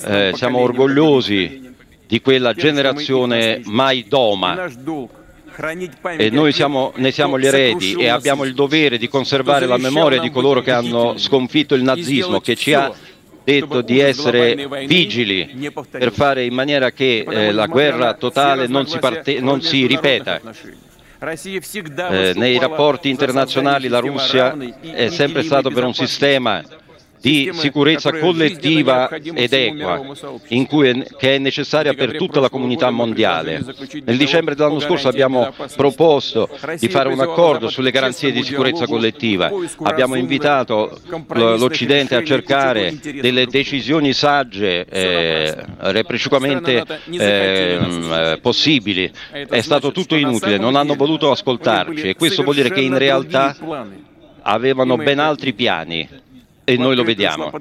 Eh, 0.06 0.32
siamo 0.36 0.60
orgogliosi 0.60 1.72
di 2.06 2.22
quella 2.22 2.54
generazione 2.54 3.62
mai 3.66 4.06
doma. 4.08 4.70
E 6.18 6.30
noi 6.32 6.52
siamo, 6.52 6.94
ne 6.96 7.12
siamo 7.12 7.38
gli 7.38 7.46
eredi 7.46 7.94
e 7.94 8.08
abbiamo 8.08 8.44
il 8.44 8.54
dovere 8.54 8.98
di 8.98 9.08
conservare 9.08 9.68
la 9.68 9.78
memoria 9.78 10.20
di 10.20 10.32
coloro 10.32 10.62
che 10.62 10.72
hanno 10.72 11.18
sconfitto 11.18 11.76
il 11.76 11.84
nazismo, 11.84 12.40
che 12.40 12.56
ci 12.56 12.74
ha 12.74 12.92
detto 13.44 13.82
di 13.82 14.00
essere 14.00 14.68
vigili 14.86 15.72
per 15.90 16.12
fare 16.12 16.46
in 16.46 16.54
maniera 16.54 16.92
che 16.92 17.26
eh, 17.28 17.52
la 17.52 17.68
guerra 17.68 18.14
totale 18.14 18.68
non 18.68 18.88
si, 18.88 18.98
parte, 19.00 19.40
non 19.40 19.62
si 19.62 19.86
ripeta. 19.86 20.40
Eh, 21.20 22.34
nei 22.36 22.60
rapporti 22.60 23.10
internazionali 23.10 23.88
la 23.88 24.00
Russia 24.00 24.58
è 24.82 25.10
sempre 25.10 25.44
stata 25.44 25.70
per 25.70 25.86
un 25.86 25.94
sistema 25.94 26.62
di 27.24 27.52
sicurezza 27.54 28.12
collettiva 28.12 29.08
ed 29.08 29.54
equa, 29.54 30.02
è, 30.46 31.06
che 31.18 31.36
è 31.36 31.38
necessaria 31.38 31.94
per 31.94 32.18
tutta 32.18 32.42
la 32.42 32.50
comunità 32.50 32.90
mondiale. 32.90 33.64
Nel 34.04 34.18
dicembre 34.18 34.56
dell'anno 34.56 34.82
scorso 34.82 35.08
abbiamo 35.08 35.54
proposto 35.78 36.50
di 36.78 36.90
fare 36.90 37.08
un 37.08 37.22
accordo 37.22 37.70
sulle 37.70 37.92
garanzie 37.92 38.34
di 38.34 38.44
sicurezza 38.44 38.86
collettiva. 38.88 39.50
Abbiamo 39.84 40.16
invitato 40.16 41.00
l'Occidente 41.30 42.16
a 42.16 42.24
cercare 42.26 43.00
delle 43.02 43.46
decisioni 43.46 44.12
sagge, 44.12 44.84
eh, 44.84 45.56
reciprocamente 45.78 46.84
eh, 47.10 48.38
possibili. 48.42 49.10
È 49.32 49.62
stato 49.62 49.94
tutto 49.94 50.16
inutile, 50.16 50.58
non 50.58 50.76
hanno 50.76 50.96
voluto 50.96 51.32
ascoltarci. 51.32 52.10
e 52.10 52.16
questo 52.16 52.44
vuol 52.44 52.56
dire 52.56 52.70
che 52.70 52.82
in 52.82 52.98
realtà 52.98 53.56
avevano 54.42 54.98
ben 54.98 55.20
altri 55.20 55.54
piani 55.54 56.22
e 56.64 56.78
noi 56.78 56.96
lo 56.96 57.04
vediamo. 57.04 57.52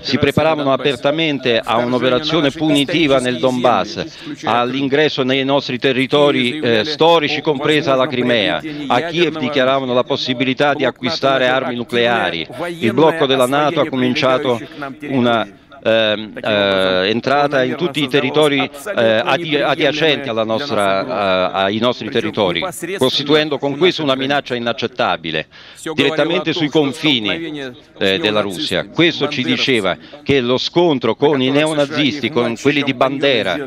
Si 0.00 0.18
preparavano 0.18 0.72
apertamente 0.72 1.58
a 1.58 1.76
un'operazione 1.76 2.50
punitiva 2.50 3.18
nel 3.18 3.38
Donbass, 3.38 4.42
all'ingresso 4.44 5.22
nei 5.22 5.44
nostri 5.44 5.78
territori 5.78 6.58
eh, 6.58 6.84
storici, 6.84 7.40
compresa 7.40 7.94
la 7.94 8.06
Crimea. 8.06 8.62
A 8.86 9.00
Kiev 9.02 9.38
dichiaravano 9.38 9.92
la 9.92 10.04
possibilità 10.04 10.74
di 10.74 10.84
acquistare 10.84 11.48
armi 11.48 11.74
nucleari. 11.74 12.46
Il 12.78 12.94
blocco 12.94 13.26
della 13.26 13.46
Nato 13.46 13.80
ha 13.80 13.88
cominciato 13.88 14.60
una 15.08 15.46
eh, 15.82 16.30
eh, 16.42 17.08
entrata 17.08 17.62
in 17.62 17.76
tutti 17.76 18.02
i 18.02 18.08
territori 18.08 18.58
eh, 18.96 19.22
adi- 19.24 19.56
adiacenti 19.56 20.28
nostra, 20.44 21.52
ai 21.52 21.78
nostri 21.78 22.10
territori, 22.10 22.62
costituendo 22.98 23.58
con 23.58 23.76
questo 23.76 24.02
una 24.02 24.14
minaccia 24.14 24.54
inaccettabile 24.54 25.46
direttamente 25.94 26.52
sui 26.52 26.68
confini 26.68 27.60
eh, 27.98 28.18
della 28.18 28.40
Russia. 28.40 28.86
Questo 28.88 29.28
ci 29.28 29.42
diceva 29.42 29.96
che 30.22 30.40
lo 30.40 30.58
scontro 30.58 31.14
con 31.14 31.40
i 31.40 31.50
neonazisti, 31.50 32.30
con 32.30 32.56
quelli 32.60 32.82
di 32.82 32.94
Bandera, 32.94 33.58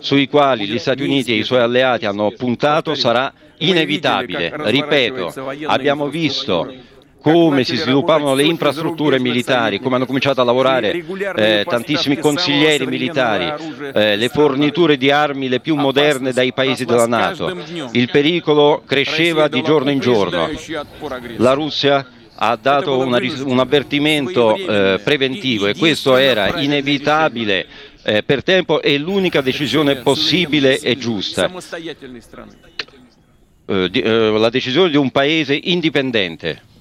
sui 0.00 0.28
quali 0.28 0.66
gli 0.66 0.78
Stati 0.78 1.02
Uniti 1.02 1.32
e 1.32 1.36
i 1.36 1.44
suoi 1.44 1.60
alleati 1.60 2.06
hanno 2.06 2.32
puntato, 2.36 2.94
sarà 2.94 3.32
inevitabile. 3.58 4.52
Ripeto, 4.56 5.32
abbiamo 5.66 6.08
visto 6.08 6.94
come 7.26 7.64
si 7.64 7.74
sviluppavano 7.74 8.34
le 8.34 8.44
infrastrutture 8.44 9.18
militari, 9.18 9.80
come 9.80 9.96
hanno 9.96 10.06
cominciato 10.06 10.40
a 10.40 10.44
lavorare 10.44 11.04
eh, 11.34 11.64
tantissimi 11.68 12.18
consiglieri 12.18 12.86
militari, 12.86 13.52
eh, 13.92 14.14
le 14.14 14.28
forniture 14.28 14.96
di 14.96 15.10
armi 15.10 15.48
le 15.48 15.58
più 15.58 15.74
moderne 15.74 16.32
dai 16.32 16.52
paesi 16.52 16.84
della 16.84 17.08
Nato. 17.08 17.52
Il 17.90 18.10
pericolo 18.12 18.84
cresceva 18.86 19.48
di 19.48 19.60
giorno 19.60 19.90
in 19.90 19.98
giorno. 19.98 20.48
La 21.38 21.52
Russia 21.52 22.06
ha 22.32 22.56
dato 22.60 22.96
una, 22.98 23.18
un 23.44 23.58
avvertimento 23.58 24.54
eh, 24.54 25.00
preventivo 25.02 25.66
e 25.66 25.74
questo 25.74 26.16
era 26.16 26.60
inevitabile 26.60 27.66
eh, 28.04 28.22
per 28.22 28.44
tempo 28.44 28.80
e 28.80 28.98
l'unica 28.98 29.40
decisione 29.40 29.96
possibile 29.96 30.78
e 30.78 30.96
giusta. 30.96 31.50
Eh, 33.68 33.90
di, 33.90 34.00
eh, 34.00 34.30
la 34.30 34.48
decisione 34.48 34.90
di 34.90 34.96
un 34.96 35.10
paese 35.10 35.58
indipendente. 35.60 36.74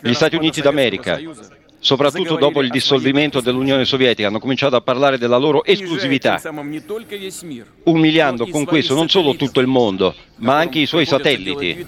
Gli 0.00 0.14
Stati 0.14 0.36
Uniti 0.36 0.62
d'America, 0.62 1.20
soprattutto 1.78 2.36
dopo 2.36 2.62
il 2.62 2.70
dissolvimento 2.70 3.40
dell'Unione 3.40 3.84
Sovietica, 3.84 4.28
hanno 4.28 4.38
cominciato 4.38 4.76
a 4.76 4.80
parlare 4.80 5.18
della 5.18 5.36
loro 5.36 5.62
esclusività, 5.62 6.40
umiliando 7.84 8.46
con 8.46 8.64
questo 8.64 8.94
non 8.94 9.08
solo 9.08 9.36
tutto 9.36 9.60
il 9.60 9.66
mondo, 9.66 10.14
ma 10.36 10.56
anche 10.56 10.78
i 10.78 10.86
suoi 10.86 11.04
satelliti, 11.04 11.84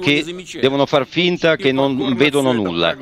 che 0.00 0.24
devono 0.60 0.86
far 0.86 1.06
finta 1.06 1.56
che 1.56 1.72
non 1.72 2.14
vedono 2.16 2.52
nulla. 2.52 2.96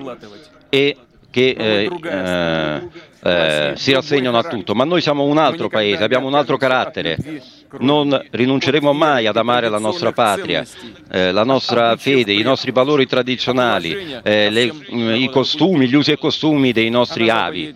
e 0.69 0.97
che 1.33 1.57
eh, 1.57 1.91
eh, 2.03 2.89
eh, 3.25 3.73
si 3.77 3.93
rassegnano 3.93 4.37
a 4.37 4.43
tutto. 4.43 4.75
Ma 4.75 4.85
noi 4.85 5.01
siamo 5.01 5.25
un 5.25 5.39
altro 5.39 5.69
paese, 5.69 6.05
abbiamo 6.05 6.27
un 6.27 6.35
altro 6.35 6.59
carattere. 6.59 7.17
Non 7.79 8.23
rinunceremo 8.31 8.93
mai 8.93 9.27
ad 9.27 9.39
amare 9.39 9.71
la 9.71 9.79
nostra 9.79 10.13
patria, 10.13 10.63
eh, 11.11 11.33
la 11.33 11.43
nostra 11.43 11.97
fede, 11.97 12.35
i 12.35 12.43
nostri 12.43 12.71
valori 12.71 13.07
tradizionali, 13.07 14.19
eh, 14.23 14.51
le, 14.51 14.71
mm, 14.71 15.15
i 15.15 15.31
costumi, 15.31 15.89
gli 15.89 15.95
usi 15.95 16.13
e 16.13 16.19
costumi 16.19 16.73
dei 16.73 16.91
nostri 16.91 17.31
avi. 17.31 17.75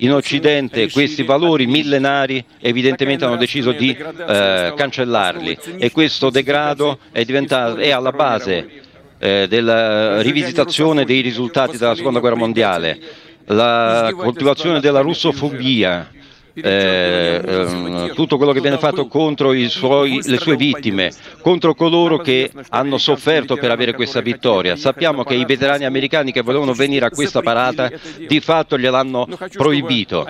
In 0.00 0.12
Occidente 0.12 0.90
questi 0.90 1.22
valori 1.22 1.66
millenari 1.66 2.44
evidentemente 2.58 3.24
hanno 3.24 3.36
deciso 3.36 3.70
di 3.70 3.94
cancellarli 3.94 5.56
e 5.78 5.92
questo 5.92 6.30
degrado 6.30 6.98
è, 7.12 7.24
è 7.24 7.90
alla 7.90 8.10
base 8.10 8.85
eh, 9.26 9.46
della 9.48 10.22
rivisitazione 10.22 11.04
dei 11.04 11.20
risultati 11.20 11.76
della 11.76 11.96
seconda 11.96 12.20
guerra 12.20 12.36
mondiale, 12.36 12.98
la 13.46 14.12
coltivazione 14.16 14.78
della 14.78 15.00
russofobia, 15.00 16.10
eh, 16.54 17.42
ehm, 17.44 18.14
tutto 18.14 18.36
quello 18.36 18.52
che 18.52 18.60
viene 18.60 18.78
fatto 18.78 19.08
contro 19.08 19.52
suoi, 19.68 20.20
le 20.22 20.38
sue 20.38 20.56
vittime, 20.56 21.10
contro 21.42 21.74
coloro 21.74 22.18
che 22.18 22.50
hanno 22.70 22.98
sofferto 22.98 23.56
per 23.56 23.72
avere 23.72 23.94
questa 23.94 24.20
vittoria. 24.20 24.76
Sappiamo 24.76 25.24
che 25.24 25.34
i 25.34 25.44
veterani 25.44 25.84
americani 25.84 26.30
che 26.30 26.42
volevano 26.42 26.72
venire 26.72 27.06
a 27.06 27.10
questa 27.10 27.42
parata 27.42 27.90
di 28.26 28.40
fatto 28.40 28.78
gliel'hanno 28.78 29.26
proibito, 29.52 30.26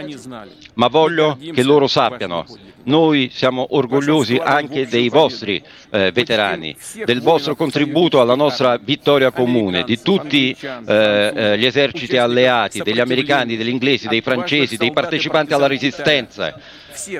ma 0.75 0.89
voglio 0.89 1.37
che 1.53 1.63
loro 1.63 1.87
sappiano 1.87 2.47
noi 2.87 3.31
siamo 3.33 3.67
orgogliosi 3.71 4.41
anche 4.43 4.87
dei 4.87 5.09
vostri 5.09 5.63
eh, 5.91 6.11
veterani, 6.13 6.77
del 7.05 7.21
vostro 7.21 7.55
contributo 7.55 8.21
alla 8.21 8.35
nostra 8.35 8.79
vittoria 8.79 9.31
comune, 9.31 9.85
di 9.85 10.01
tutti 10.01 10.57
eh, 10.61 11.33
eh, 11.35 11.59
gli 11.59 11.65
eserciti 11.67 12.17
alleati, 12.17 12.83
degli 12.83 13.01
americani, 13.01 13.57
degli 13.57 13.69
inglesi, 13.69 14.09
dei 14.09 14.21
francesi, 14.21 14.77
dei 14.77 14.93
partecipanti 14.93 15.53
alla 15.53 15.67
resistenza. 15.67 16.59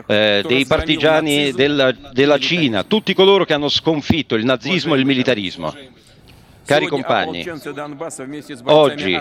Eh, 0.07 0.43
dei 0.47 0.65
partigiani 0.65 1.53
della, 1.53 1.93
della 1.93 2.39
Cina, 2.39 2.83
tutti 2.83 3.13
coloro 3.13 3.45
che 3.45 3.53
hanno 3.53 3.69
sconfitto 3.69 4.35
il 4.35 4.45
nazismo 4.47 4.95
e 4.95 4.99
il 4.99 5.05
militarismo. 5.05 5.75
Cari 6.67 6.89
compagni, 6.89 7.47
oggi 8.65 9.21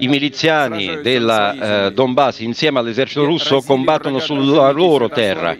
i 0.00 0.06
miliziani 0.06 1.00
del 1.00 1.28
eh, 1.60 1.92
Donbass 1.92 2.40
insieme 2.40 2.78
all'esercito 2.78 3.24
russo 3.24 3.62
combattono 3.62 4.18
sulla 4.18 4.70
loro 4.70 5.08
terra, 5.08 5.56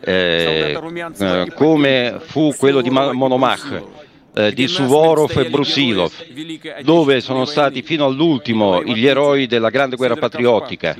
eh, 0.00 0.78
eh, 1.18 1.52
come 1.54 2.16
fu 2.18 2.54
quello 2.56 2.80
di 2.80 2.88
Monomach 2.88 3.82
eh, 4.34 4.52
di 4.52 4.66
Suvorov 4.66 5.30
e 5.38 5.48
Brusilov, 5.48 6.12
dove 6.82 7.20
sono 7.20 7.44
stati 7.44 7.82
fino 7.82 8.04
all'ultimo 8.04 8.82
gli 8.82 9.06
eroi 9.06 9.46
della 9.46 9.70
grande 9.70 9.96
guerra 9.96 10.16
patriottica, 10.16 10.96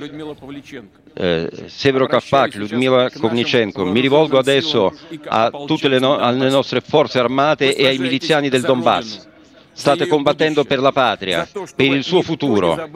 eh, 1.13 1.49
Severo 1.65 2.07
Kafak, 2.07 2.55
Ludmila 2.55 3.09
Kovnichenko. 3.09 3.85
Mi 3.85 3.99
rivolgo 3.99 4.37
adesso 4.37 4.93
a 5.25 5.51
tutte 5.65 5.87
le, 5.87 5.99
no- 5.99 6.17
alle 6.17 6.49
nostre 6.49 6.81
forze 6.81 7.19
armate 7.19 7.75
e 7.75 7.87
ai 7.87 7.97
miliziani 7.97 8.49
del 8.49 8.61
Donbass. 8.61 9.33
State 9.77 10.07
combattendo 10.07 10.63
per 10.63 10.79
la 10.79 10.93
patria, 10.93 11.45
per 11.75 11.85
il 11.87 12.03
suo 12.03 12.21
futuro, 12.21 12.89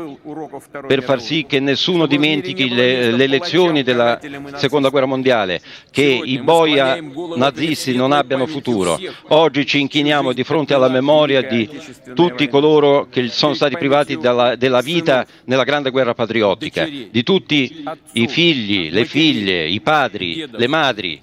per 0.87 1.03
far 1.03 1.21
sì 1.21 1.45
che 1.45 1.59
nessuno 1.59 2.05
dimentichi 2.05 2.69
le, 2.69 3.11
le 3.11 3.27
lezioni 3.27 3.83
della 3.83 4.17
seconda 4.55 4.87
guerra 4.87 5.05
mondiale, 5.05 5.61
che 5.91 6.21
i 6.23 6.39
boia 6.39 6.97
nazisti 7.35 7.93
non 7.93 8.13
abbiano 8.13 8.45
futuro. 8.45 8.97
Oggi 9.27 9.65
ci 9.65 9.81
inchiniamo 9.81 10.31
di 10.31 10.45
fronte 10.45 10.73
alla 10.73 10.87
memoria 10.87 11.41
di 11.41 11.69
tutti 12.15 12.47
coloro 12.47 13.07
che 13.11 13.27
sono 13.27 13.53
stati 13.53 13.75
privati 13.75 14.17
della, 14.17 14.55
della 14.55 14.81
vita 14.81 15.25
nella 15.45 15.65
grande 15.65 15.89
guerra 15.89 16.13
patriottica, 16.13 16.85
di 16.85 17.23
tutti 17.23 17.83
i 18.13 18.27
figli, 18.27 18.89
le 18.89 19.03
figlie, 19.03 19.67
i 19.67 19.81
padri, 19.81 20.47
le 20.49 20.67
madri, 20.67 21.19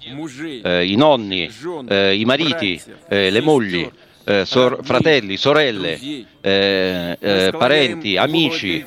eh, 0.63 0.85
i 0.85 0.95
nonni, 0.95 1.49
eh, 1.87 2.15
i 2.15 2.25
mariti, 2.25 2.79
eh, 3.09 3.31
le 3.31 3.41
mogli 3.41 3.89
eh, 4.27 4.43
sor- 4.43 4.79
fratelli, 4.83 5.37
sorelle, 5.37 5.97
eh, 6.41 7.17
eh, 7.17 7.51
parenti, 7.57 8.17
amici, 8.17 8.85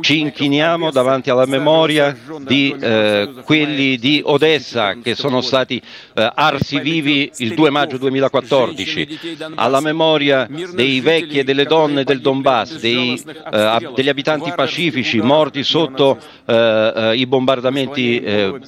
ci 0.00 0.18
inchiniamo 0.18 0.90
davanti 0.90 1.30
alla 1.30 1.46
memoria 1.46 2.16
di 2.40 2.74
eh, 2.78 3.34
quelli 3.44 3.96
di 3.98 4.20
Odessa 4.24 4.96
che 5.00 5.14
sono 5.14 5.42
stati 5.42 5.80
eh, 6.14 6.32
arsi 6.34 6.80
vivi 6.80 7.30
il 7.36 7.54
2 7.54 7.70
maggio 7.70 7.98
2014, 7.98 9.36
alla 9.54 9.80
memoria 9.80 10.48
dei 10.74 11.00
vecchi 11.00 11.38
e 11.38 11.44
delle 11.44 11.64
donne 11.64 12.02
del 12.02 12.20
Donbass, 12.20 12.80
dei, 12.80 13.22
eh, 13.52 13.90
degli 13.94 14.08
abitanti 14.08 14.52
pacifici 14.54 15.20
morti 15.20 15.62
sotto 15.62 16.18
i 16.48 17.26
bombardamenti 17.26 18.22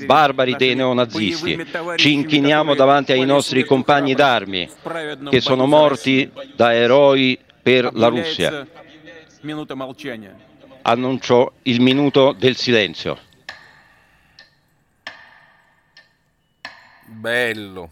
barbari 0.04 0.54
dei 0.56 0.74
neonazisti. 0.74 1.64
Ci 1.96 2.12
inchiniamo 2.12 2.74
davanti 2.74 3.12
ai 3.12 3.24
nostri 3.24 3.64
compagni 3.64 4.12
d'armi 4.14 4.68
che 5.30 5.40
sono 5.40 5.64
morti 5.66 5.79
da 6.54 6.74
eroi 6.74 7.38
per 7.62 7.90
la 7.94 8.08
Russia. 8.08 8.66
Annunciò 10.82 11.52
il 11.62 11.80
minuto 11.80 12.32
del 12.32 12.56
silenzio. 12.56 13.18
Bello. 17.06 17.90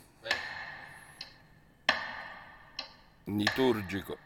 Liturgico. 3.24 4.16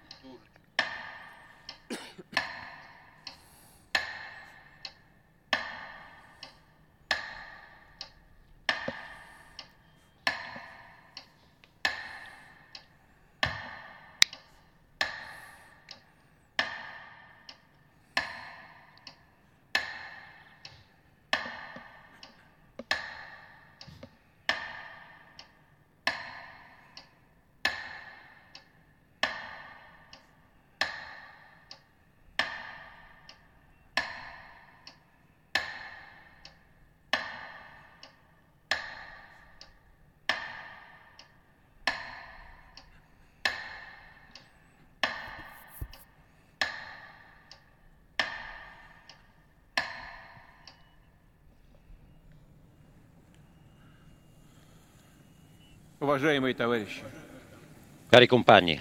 Cari 58.09 58.27
compagni, 58.27 58.79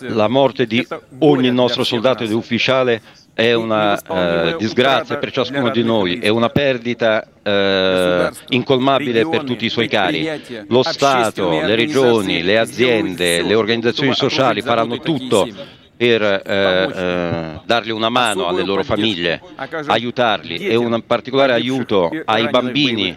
la 0.00 0.28
morte 0.28 0.66
di 0.66 0.86
ogni 1.20 1.50
nostro 1.50 1.84
soldato 1.84 2.22
ed 2.22 2.30
ufficiale 2.30 3.00
è 3.32 3.54
una 3.54 3.98
eh, 3.98 4.56
disgrazia 4.58 5.16
per 5.16 5.32
ciascuno 5.32 5.70
di 5.70 5.82
noi, 5.82 6.18
è 6.18 6.28
una 6.28 6.50
perdita 6.50 7.26
eh, 7.42 8.30
incolmabile 8.50 9.26
per 9.26 9.42
tutti 9.42 9.64
i 9.64 9.70
suoi 9.70 9.88
cari. 9.88 10.28
Lo 10.68 10.82
Stato, 10.82 11.48
le 11.48 11.74
regioni, 11.74 12.42
le 12.42 12.58
aziende, 12.58 13.42
le 13.42 13.54
organizzazioni 13.54 14.14
sociali 14.14 14.60
faranno 14.60 14.98
tutto 14.98 15.48
per 15.96 16.22
eh, 16.22 17.60
dargli 17.64 17.90
una 17.90 18.10
mano 18.10 18.46
alle 18.48 18.64
loro 18.64 18.84
famiglie, 18.84 19.40
aiutarli. 19.86 20.58
E 20.58 20.76
un 20.76 21.02
particolare 21.06 21.54
aiuto 21.54 22.10
ai 22.26 22.50
bambini 22.50 23.16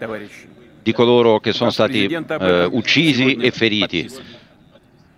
di 0.88 0.93
coloro 0.93 1.41
che 1.41 1.52
sono 1.52 1.69
stati 1.69 2.06
eh, 2.06 2.63
uccisi 2.71 3.36
e 3.36 3.52
feriti. 3.52 4.10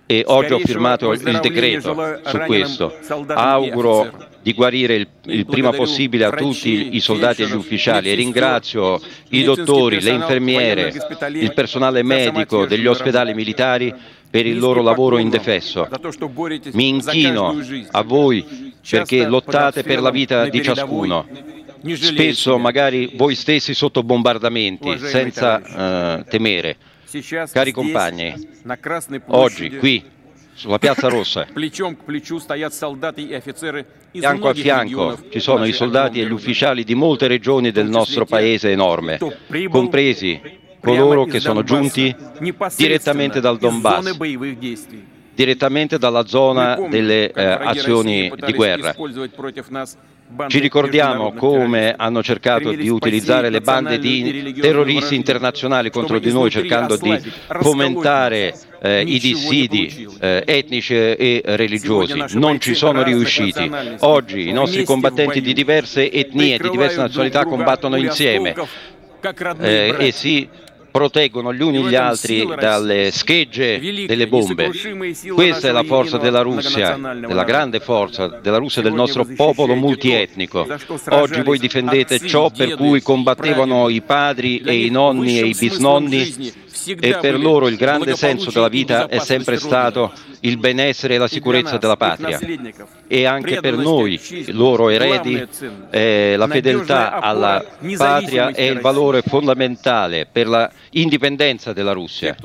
E 0.08 0.24
oggi 0.26 0.54
ho 0.54 0.58
firmato 0.58 1.12
il 1.12 1.40
decreto 1.40 1.96
su 2.26 2.38
questo. 2.48 2.98
Auguro 3.28 4.12
di 4.42 4.54
guarire 4.54 4.96
il, 4.96 5.08
il, 5.26 5.46
prima 5.46 5.70
possibile 5.70 6.26
a 6.26 6.32
tutti 6.32 6.96
i 6.96 7.00
soldati 7.00 7.44
e 7.44 7.48
gli 7.48 7.54
ufficiali. 7.54 8.10
E 8.10 8.16
ringrazio 8.16 9.00
i 9.30 9.44
dottori, 9.44 10.02
le 10.02 10.10
infermiere, 10.10 10.92
il 11.34 11.54
personale 11.54 12.02
medico 12.02 12.66
degli 12.66 12.88
ospedali 12.88 13.36
militari 13.36 13.94
per 14.28 14.48
il 14.48 14.58
loro 14.58 14.82
lavoro 14.82 15.20
indefesso. 15.20 15.88
Mi 16.72 16.88
inchino 16.88 17.56
a 17.92 18.02
voi 18.02 18.74
perché 18.90 19.24
lottate 19.28 19.84
per 19.84 20.02
la 20.02 20.10
vita 20.10 20.50
di 20.50 20.64
ciascuno 20.64 21.59
spesso 21.96 22.58
magari 22.58 23.12
voi 23.16 23.36
stessi 23.36 23.74
sotto 23.74 24.04
bombardamenti, 24.04 24.98
senza 25.00 26.20
uh, 26.20 26.24
temere. 26.30 26.78
Cari 27.52 27.72
compagni, 27.72 28.34
oggi 29.28 29.78
qui 29.78 30.04
sulla 30.54 30.78
Piazza 30.78 31.08
Rossa, 31.08 31.48
fianco 34.12 34.50
a 34.50 34.54
fianco 34.54 35.18
ci 35.30 35.40
sono 35.40 35.66
i 35.66 35.72
soldati 35.72 36.20
e 36.20 36.26
gli 36.26 36.32
ufficiali 36.32 36.84
di 36.84 36.96
molte 36.96 37.28
regioni 37.28 37.72
del 37.72 37.88
nostro 37.88 38.26
paese 38.26 38.70
enorme, 38.72 39.18
compresi 39.70 40.40
coloro 40.82 41.26
che 41.26 41.40
sono 41.40 41.64
giunti 41.64 42.16
direttamente 42.76 43.40
dal 43.40 43.58
Donbass, 43.58 44.18
direttamente 45.40 45.98
dalla 45.98 46.26
zona 46.28 46.78
delle 46.90 47.32
eh, 47.32 47.44
azioni 47.44 48.30
di 48.46 48.52
guerra. 48.52 48.94
Ci 50.48 50.60
ricordiamo 50.60 51.32
come 51.32 51.94
hanno 51.98 52.22
cercato 52.22 52.72
di 52.74 52.90
utilizzare 52.90 53.50
le 53.50 53.62
bande 53.62 54.00
di 54.00 54.54
terroristi 54.60 55.16
internazionali 55.16 55.90
contro 55.92 56.20
di 56.20 56.32
noi, 56.34 56.52
cercando 56.52 56.98
di 56.98 57.18
fomentare 57.62 58.54
eh, 58.82 59.02
i 59.02 59.18
dissidi 59.18 60.08
eh, 60.20 60.44
etnici 60.46 60.94
e 60.94 61.42
religiosi. 61.46 62.22
Non 62.38 62.60
ci 62.60 62.76
sono 62.76 63.02
riusciti. 63.02 63.72
Oggi 64.00 64.50
i 64.50 64.52
nostri 64.52 64.84
combattenti 64.84 65.40
di 65.40 65.54
diverse 65.54 66.12
etnie, 66.12 66.58
di 66.58 66.70
diverse 66.70 66.98
nazionalità 66.98 67.46
combattono 67.46 67.96
insieme 67.96 68.54
eh, 69.60 69.96
e 69.98 70.12
si 70.12 70.48
proteggono 70.92 71.54
gli 71.54 71.62
uni 71.62 71.84
gli 71.84 71.96
altri 71.96 72.48
dalle 72.60 73.12
schegge 73.12 73.80
delle 74.06 74.28
bombe. 74.28 74.72
Questa 75.34 75.68
è 75.68 75.72
la 75.72 75.84
forza 75.84 76.18
della 76.18 76.42
Russia, 76.42 76.98
della 76.98 77.44
grande 77.44 77.80
forza 77.80 78.28
della 78.42 78.58
Russia, 78.58 78.82
del 78.82 78.94
nostro 78.94 79.26
popolo 79.26 79.76
multietnico. 79.76 80.68
Oggi 81.10 81.42
voi 81.42 81.60
difendete 81.60 82.20
ciò 82.20 82.50
per 82.50 82.76
cui 82.76 83.02
combattevano 83.02 83.90
i 83.90 84.02
padri 84.02 84.60
e 84.60 84.86
i 84.86 84.90
nonni 84.90 85.40
e 85.40 85.46
i 85.48 85.56
bisnonni 85.58 86.68
e 87.00 87.18
per 87.20 87.40
loro 87.40 87.68
il 87.68 87.76
grande 87.76 88.16
senso 88.16 88.52
della 88.52 88.70
vita 88.70 89.08
è 89.08 89.20
sempre 89.20 89.58
stato 89.58 90.12
il 90.42 90.58
benessere 90.58 91.16
e 91.16 91.18
la 91.18 91.28
sicurezza 91.28 91.78
della 91.78 91.98
patria. 91.98 92.40
E 93.08 93.26
anche 93.26 93.60
per 93.60 93.76
noi, 93.76 94.20
loro 94.48 94.90
eredi, 94.90 95.46
eh, 95.90 96.36
la 96.38 96.48
fedeltà 96.48 97.20
alla 97.20 97.64
patria 97.98 98.52
è 98.52 98.62
il 98.62 98.80
valore 98.80 99.22
fondamentale 99.22 100.28
per 100.32 100.48
la 100.48 100.72
indipendenza 100.92 101.74
della 101.74 101.92
Russia. 101.92 102.36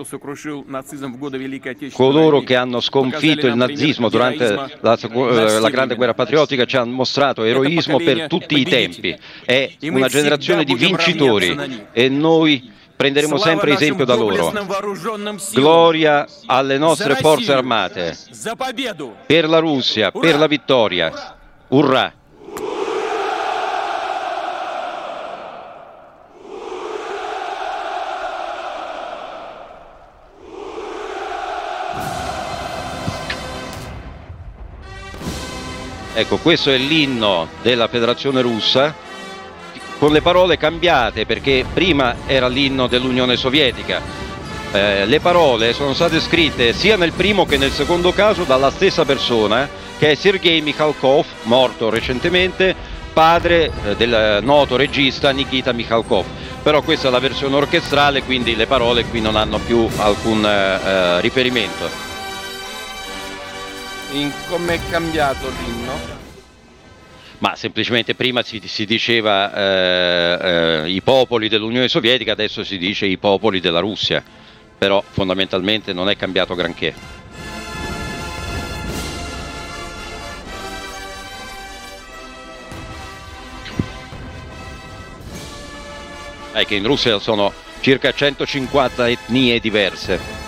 Coloro 1.93 2.41
che 2.41 2.57
hanno 2.57 2.81
sconfitto 2.81 3.47
il 3.47 3.57
nazismo 3.57 4.09
durante 4.09 4.55
la, 4.81 4.99
eh, 4.99 5.59
la 5.61 5.71
grande 5.71 5.95
guerra 5.95 6.15
patriottica 6.15 6.65
ci 6.65 6.77
hanno 6.77 6.93
mostrato 6.93 7.45
eroismo 7.45 7.99
per 7.99 8.27
tutti 8.27 8.59
i 8.59 8.65
tempi. 8.65 9.17
È 9.45 9.71
una 9.83 10.09
generazione 10.09 10.65
di 10.65 10.75
vincitori 10.75 11.57
e 11.93 12.09
noi 12.09 12.73
Prenderemo 12.97 13.37
sempre 13.39 13.73
esempio 13.73 14.05
da 14.05 14.15
loro. 14.15 14.53
Gloria 15.53 16.27
alle 16.47 16.79
nostre 16.79 17.17
forze 17.17 17.53
armate, 17.53 18.17
per 19.27 19.49
la 19.49 19.59
Russia, 19.59 20.11
per 20.11 20.39
la 20.39 20.47
vittoria. 20.47 21.37
Urrà! 21.69 22.13
Ecco, 36.17 36.37
questo 36.37 36.71
è 36.71 36.77
l'inno 36.77 37.49
della 37.61 37.89
Federazione 37.89 38.41
Russa 38.41 38.95
con 39.99 40.13
le 40.13 40.23
parole 40.23 40.57
cambiate 40.57 41.27
perché 41.27 41.65
prima 41.73 42.17
era 42.27 42.49
l'inno 42.49 42.87
dell'Unione 42.87 43.37
Sovietica. 43.37 44.01
Eh, 44.73 45.07
le 45.07 45.21
parole 45.21 45.73
sono 45.73 45.95
state 45.95 46.21
scritte 46.21 46.73
sia 46.73 46.97
nel 46.97 47.13
primo 47.13 47.47
che 47.47 47.57
nel 47.57 47.71
secondo 47.71 48.13
caso 48.13 48.43
dalla 48.43 48.71
stessa 48.71 49.05
persona 49.05 49.69
che 49.99 50.11
è 50.11 50.15
Sergei 50.15 50.61
Mikhalkov, 50.61 51.25
morto 51.45 51.91
recentemente, 51.91 52.75
padre 53.13 53.71
eh, 53.85 53.97
del 53.97 54.41
noto 54.43 54.77
regista 54.77 55.31
Nikita 55.31 55.73
Mikhalkov. 55.73 56.27
Però 56.63 56.83
questa 56.83 57.09
è 57.09 57.11
la 57.11 57.21
versione 57.21 57.55
orchestrale, 57.57 58.23
quindi 58.23 58.57
le 58.57 58.67
parole 58.67 59.05
qui 59.05 59.21
non 59.21 59.37
hanno 59.37 59.59
più 59.59 59.89
alcun 59.99 60.45
eh, 60.45 60.79
eh 60.85 61.21
riferimento. 61.21 62.13
In 64.13 64.31
come 64.49 64.75
è 64.75 64.81
cambiato 64.91 65.49
l'inno? 65.49 66.14
Ma 67.45 67.57
semplicemente 67.57 68.15
prima 68.15 68.43
si, 68.43 68.59
si 68.65 68.87
diceva 68.87 69.53
eh, 69.55 70.85
eh, 70.87 70.91
i 70.91 71.03
popoli 71.03 71.51
dell'Unione 71.51 71.89
Sovietica, 71.89 72.33
adesso 72.33 72.65
si 72.65 72.79
dice 72.79 73.05
i 73.05 73.19
popoli 73.19 73.61
della 73.61 73.81
Russia, 73.81 74.25
però 74.79 75.05
fondamentalmente 75.07 75.93
non 75.93 76.09
è 76.09 76.17
cambiato 76.17 76.55
granché. 76.55 76.95
è 86.53 86.65
che 86.65 86.77
in 86.77 86.87
Russia 86.87 87.19
sono 87.19 87.53
circa 87.81 88.13
150 88.13 89.09
etnie 89.09 89.59
diverse. 89.59 90.44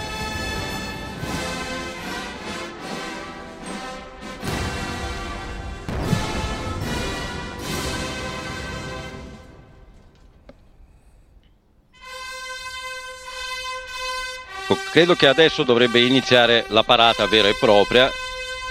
Credo 14.90 15.14
che 15.14 15.28
adesso 15.28 15.62
dovrebbe 15.62 16.00
iniziare 16.04 16.64
la 16.68 16.82
parata 16.82 17.26
vera 17.26 17.48
e 17.48 17.56
propria, 17.58 18.10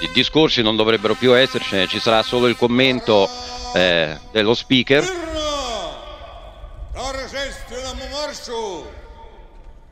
i 0.01 0.09
discorsi 0.13 0.61
non 0.61 0.75
dovrebbero 0.75 1.13
più 1.13 1.35
essercene, 1.35 1.87
ci 1.87 1.99
sarà 1.99 2.21
solo 2.21 2.47
il 2.47 2.57
commento 2.57 3.29
eh, 3.73 4.17
dello 4.31 4.53
speaker 4.53 5.25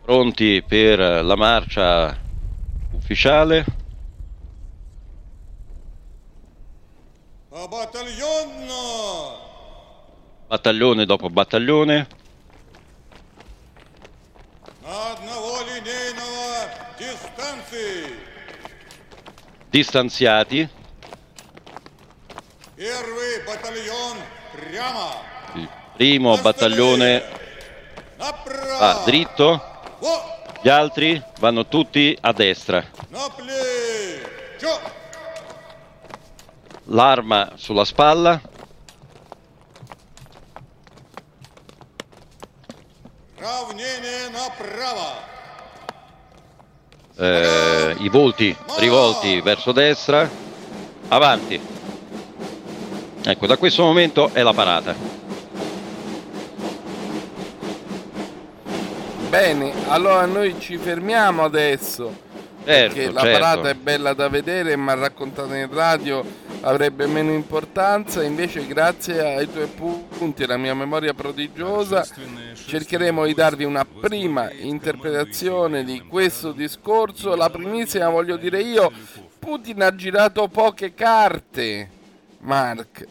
Pronti 0.03 0.61
per 0.67 0.99
la 0.99 1.35
marcia 1.37 2.19
ufficiale? 2.91 3.65
Battaglione 10.47 11.05
dopo 11.05 11.29
battaglione. 11.29 12.07
Distanziati. 19.73 20.69
Il 25.55 25.69
primo 25.95 26.37
battaglione 26.37 27.23
va 28.77 29.01
dritto. 29.03 29.81
Gli 30.61 30.69
altri 30.69 31.19
vanno 31.39 31.65
tutti 31.65 32.15
a 32.21 32.31
destra. 32.33 32.85
L'arma 36.83 37.53
sulla 37.55 37.83
spalla. 37.83 38.39
Eh, 47.15 47.95
I 47.99 48.09
volti 48.09 48.55
rivolti 48.77 49.41
verso 49.41 49.71
destra. 49.71 50.29
Avanti. 51.09 51.59
Ecco, 53.25 53.47
da 53.47 53.57
questo 53.57 53.83
momento 53.83 54.29
è 54.33 54.41
la 54.41 54.53
parata. 54.53 54.95
Bene, 59.29 59.73
allora 59.87 60.25
noi 60.25 60.55
ci 60.59 60.77
fermiamo 60.77 61.43
adesso. 61.43 62.22
Certo, 62.63 62.95
perché 62.95 63.11
la 63.11 63.21
certo. 63.21 63.39
parata 63.39 63.69
è 63.69 63.73
bella 63.75 64.13
da 64.13 64.29
vedere, 64.29 64.75
ma 64.75 64.93
raccontata 64.93 65.55
in 65.57 65.71
radio 65.71 66.23
avrebbe 66.61 67.07
meno 67.07 67.31
importanza. 67.31 68.23
Invece, 68.23 68.65
grazie 68.65 69.35
ai 69.35 69.51
tuoi 69.51 69.67
punti 69.67 70.41
e 70.41 70.45
alla 70.45 70.57
mia 70.57 70.73
memoria 70.73 71.13
prodigiosa, 71.13 72.05
cercheremo 72.53 73.25
di 73.25 73.33
darvi 73.33 73.63
una 73.63 73.85
prima 73.85 74.51
interpretazione 74.51 75.83
di 75.83 76.01
questo 76.07 76.51
discorso. 76.51 77.35
La 77.35 77.49
primissima, 77.49 78.09
voglio 78.09 78.37
dire 78.37 78.61
io, 78.61 78.91
Putin 79.39 79.81
ha 79.81 79.93
girato 79.93 80.47
poche 80.47 80.93
carte, 80.93 81.89
Mark 82.39 83.07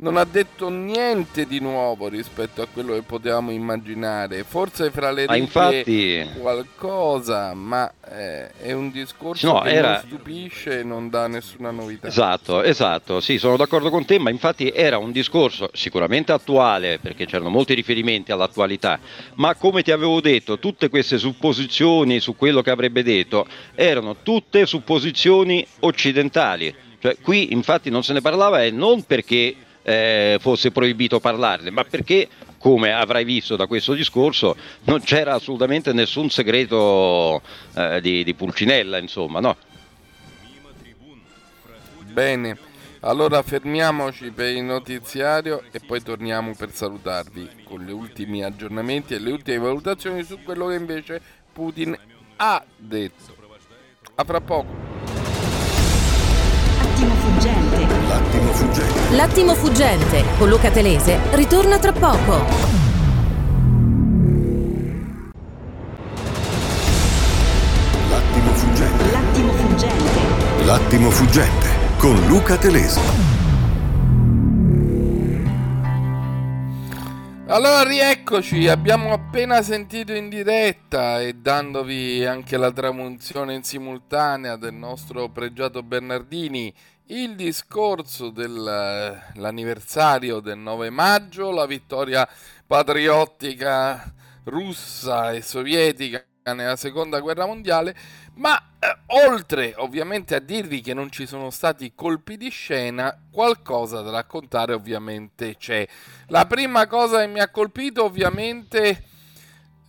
non 0.00 0.16
ha 0.16 0.24
detto 0.24 0.68
niente 0.68 1.46
di 1.46 1.60
nuovo 1.60 2.08
rispetto 2.08 2.62
a 2.62 2.66
quello 2.72 2.94
che 2.94 3.02
potevamo 3.02 3.50
immaginare. 3.50 4.44
Forse 4.44 4.90
fra 4.90 5.10
le 5.10 5.26
righe 5.26 5.38
infatti... 5.38 6.28
qualcosa, 6.38 7.52
ma 7.54 7.90
eh, 8.08 8.50
è 8.52 8.72
un 8.72 8.90
discorso 8.90 9.52
no, 9.52 9.60
che 9.60 9.70
era... 9.70 9.92
non 9.92 10.02
stupisce 10.06 10.80
e 10.80 10.82
non 10.82 11.10
dà 11.10 11.26
nessuna 11.26 11.70
novità. 11.70 12.08
Esatto, 12.08 12.62
esatto, 12.62 13.20
sì, 13.20 13.38
sono 13.38 13.56
d'accordo 13.56 13.90
con 13.90 14.04
te, 14.04 14.18
ma 14.18 14.30
infatti 14.30 14.70
era 14.70 14.98
un 14.98 15.12
discorso 15.12 15.70
sicuramente 15.72 16.32
attuale, 16.32 16.98
perché 16.98 17.26
c'erano 17.26 17.50
molti 17.50 17.74
riferimenti 17.74 18.32
all'attualità, 18.32 18.98
ma 19.34 19.54
come 19.54 19.82
ti 19.82 19.90
avevo 19.90 20.20
detto, 20.20 20.58
tutte 20.58 20.88
queste 20.88 21.18
supposizioni 21.18 22.20
su 22.20 22.36
quello 22.36 22.62
che 22.62 22.70
avrebbe 22.70 23.02
detto 23.02 23.46
erano 23.74 24.16
tutte 24.22 24.64
supposizioni 24.64 25.66
occidentali. 25.80 26.74
Cioè, 27.00 27.16
qui 27.22 27.52
infatti 27.52 27.88
non 27.88 28.02
se 28.02 28.12
ne 28.12 28.20
parlava 28.20 28.62
e 28.62 28.70
non 28.70 29.04
perché 29.04 29.54
eh, 29.82 30.38
fosse 30.40 30.70
proibito 30.70 31.20
parlarne, 31.20 31.70
ma 31.70 31.84
perché, 31.84 32.28
come 32.58 32.92
avrai 32.92 33.24
visto 33.24 33.56
da 33.56 33.66
questo 33.66 33.94
discorso, 33.94 34.56
non 34.84 35.00
c'era 35.00 35.34
assolutamente 35.34 35.92
nessun 35.92 36.30
segreto 36.30 37.42
eh, 37.74 38.00
di, 38.00 38.24
di, 38.24 38.34
Pulcinella, 38.34 38.98
insomma, 38.98 39.40
no? 39.40 39.56
Bene, 42.12 42.58
allora 43.00 43.42
fermiamoci 43.42 44.30
per 44.30 44.54
il 44.54 44.62
notiziario 44.62 45.62
e 45.70 45.80
poi 45.80 46.02
torniamo 46.02 46.54
per 46.54 46.72
salutarvi 46.72 47.48
con 47.64 47.80
gli 47.80 47.92
ultimi 47.92 48.44
aggiornamenti 48.44 49.14
e 49.14 49.18
le 49.18 49.30
ultime 49.30 49.58
valutazioni 49.58 50.22
su 50.22 50.42
quello 50.42 50.66
che 50.66 50.74
invece 50.74 51.20
Putin 51.52 51.96
ha 52.36 52.62
detto. 52.76 53.38
A 54.16 54.24
fra 54.24 54.40
poco. 54.40 54.74
L'attimo 57.00 57.14
fuggente. 57.14 57.59
L'attimo 58.50 58.66
fuggente. 58.74 59.16
L'attimo 59.16 59.54
fuggente 59.54 60.24
con 60.36 60.48
Luca 60.48 60.70
Telese 60.70 61.18
ritorna 61.32 61.78
tra 61.78 61.92
poco. 61.92 62.44
L'attimo 68.10 68.52
fuggente. 68.54 69.10
L'attimo 69.12 69.52
fuggente. 69.52 70.64
L'attimo 70.64 71.10
fuggente 71.10 71.68
con 71.98 72.26
Luca 72.26 72.56
Telese. 72.56 73.28
Allora 77.46 77.82
rieccoci, 77.84 78.68
abbiamo 78.68 79.12
appena 79.12 79.62
sentito 79.62 80.12
in 80.12 80.28
diretta 80.28 81.20
e 81.20 81.34
dandovi 81.34 82.24
anche 82.24 82.56
la 82.56 82.70
tramunzione 82.72 83.54
in 83.54 83.62
simultanea 83.62 84.56
del 84.56 84.74
nostro 84.74 85.28
pregiato 85.28 85.82
Bernardini 85.82 86.72
il 87.10 87.34
discorso 87.34 88.30
dell'anniversario 88.30 90.40
del 90.40 90.58
9 90.58 90.90
maggio, 90.90 91.50
la 91.50 91.66
vittoria 91.66 92.28
patriottica 92.66 94.14
russa 94.44 95.32
e 95.32 95.42
sovietica 95.42 96.24
nella 96.44 96.76
seconda 96.76 97.18
guerra 97.20 97.46
mondiale, 97.46 97.96
ma 98.34 98.56
eh, 98.78 98.98
oltre 99.26 99.74
ovviamente 99.76 100.36
a 100.36 100.40
dirvi 100.40 100.80
che 100.80 100.94
non 100.94 101.10
ci 101.10 101.26
sono 101.26 101.50
stati 101.50 101.92
colpi 101.94 102.36
di 102.36 102.48
scena, 102.48 103.16
qualcosa 103.30 104.02
da 104.02 104.10
raccontare 104.10 104.72
ovviamente 104.72 105.56
c'è. 105.56 105.86
La 106.28 106.46
prima 106.46 106.86
cosa 106.86 107.20
che 107.20 107.26
mi 107.26 107.40
ha 107.40 107.50
colpito 107.50 108.04
ovviamente 108.04 109.09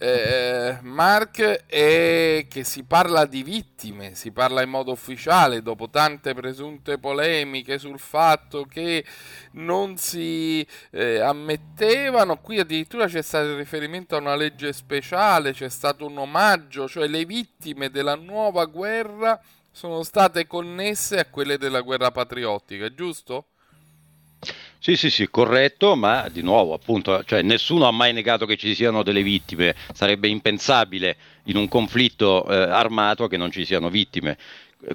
eh, 0.03 0.79
Mark 0.81 1.65
è 1.67 2.47
che 2.49 2.63
si 2.63 2.83
parla 2.85 3.25
di 3.25 3.43
vittime, 3.43 4.15
si 4.15 4.31
parla 4.31 4.63
in 4.63 4.69
modo 4.71 4.91
ufficiale 4.91 5.61
dopo 5.61 5.91
tante 5.91 6.33
presunte 6.33 6.97
polemiche 6.97 7.77
sul 7.77 7.99
fatto 7.99 8.65
che 8.65 9.05
non 9.51 9.97
si 9.97 10.65
eh, 10.89 11.19
ammettevano, 11.19 12.41
qui 12.41 12.57
addirittura 12.57 13.05
c'è 13.05 13.21
stato 13.21 13.49
il 13.49 13.57
riferimento 13.57 14.15
a 14.15 14.19
una 14.19 14.33
legge 14.33 14.73
speciale, 14.73 15.53
c'è 15.53 15.69
stato 15.69 16.07
un 16.07 16.17
omaggio, 16.17 16.87
cioè 16.87 17.05
le 17.05 17.23
vittime 17.23 17.91
della 17.91 18.15
nuova 18.15 18.65
guerra 18.65 19.39
sono 19.69 20.01
state 20.01 20.47
connesse 20.47 21.19
a 21.19 21.25
quelle 21.25 21.59
della 21.59 21.81
guerra 21.81 22.09
patriottica, 22.09 22.91
giusto? 22.91 23.50
Sì, 24.83 24.95
sì, 24.95 25.11
sì, 25.11 25.29
corretto, 25.29 25.95
ma 25.95 26.27
di 26.29 26.41
nuovo, 26.41 26.73
appunto, 26.73 27.23
cioè, 27.23 27.43
nessuno 27.43 27.85
ha 27.87 27.91
mai 27.91 28.13
negato 28.13 28.47
che 28.47 28.57
ci 28.57 28.73
siano 28.73 29.03
delle 29.03 29.21
vittime, 29.21 29.75
sarebbe 29.93 30.27
impensabile 30.27 31.17
in 31.43 31.55
un 31.57 31.67
conflitto 31.67 32.47
eh, 32.49 32.55
armato 32.55 33.27
che 33.27 33.37
non 33.37 33.51
ci 33.51 33.63
siano 33.63 33.89
vittime. 33.91 34.37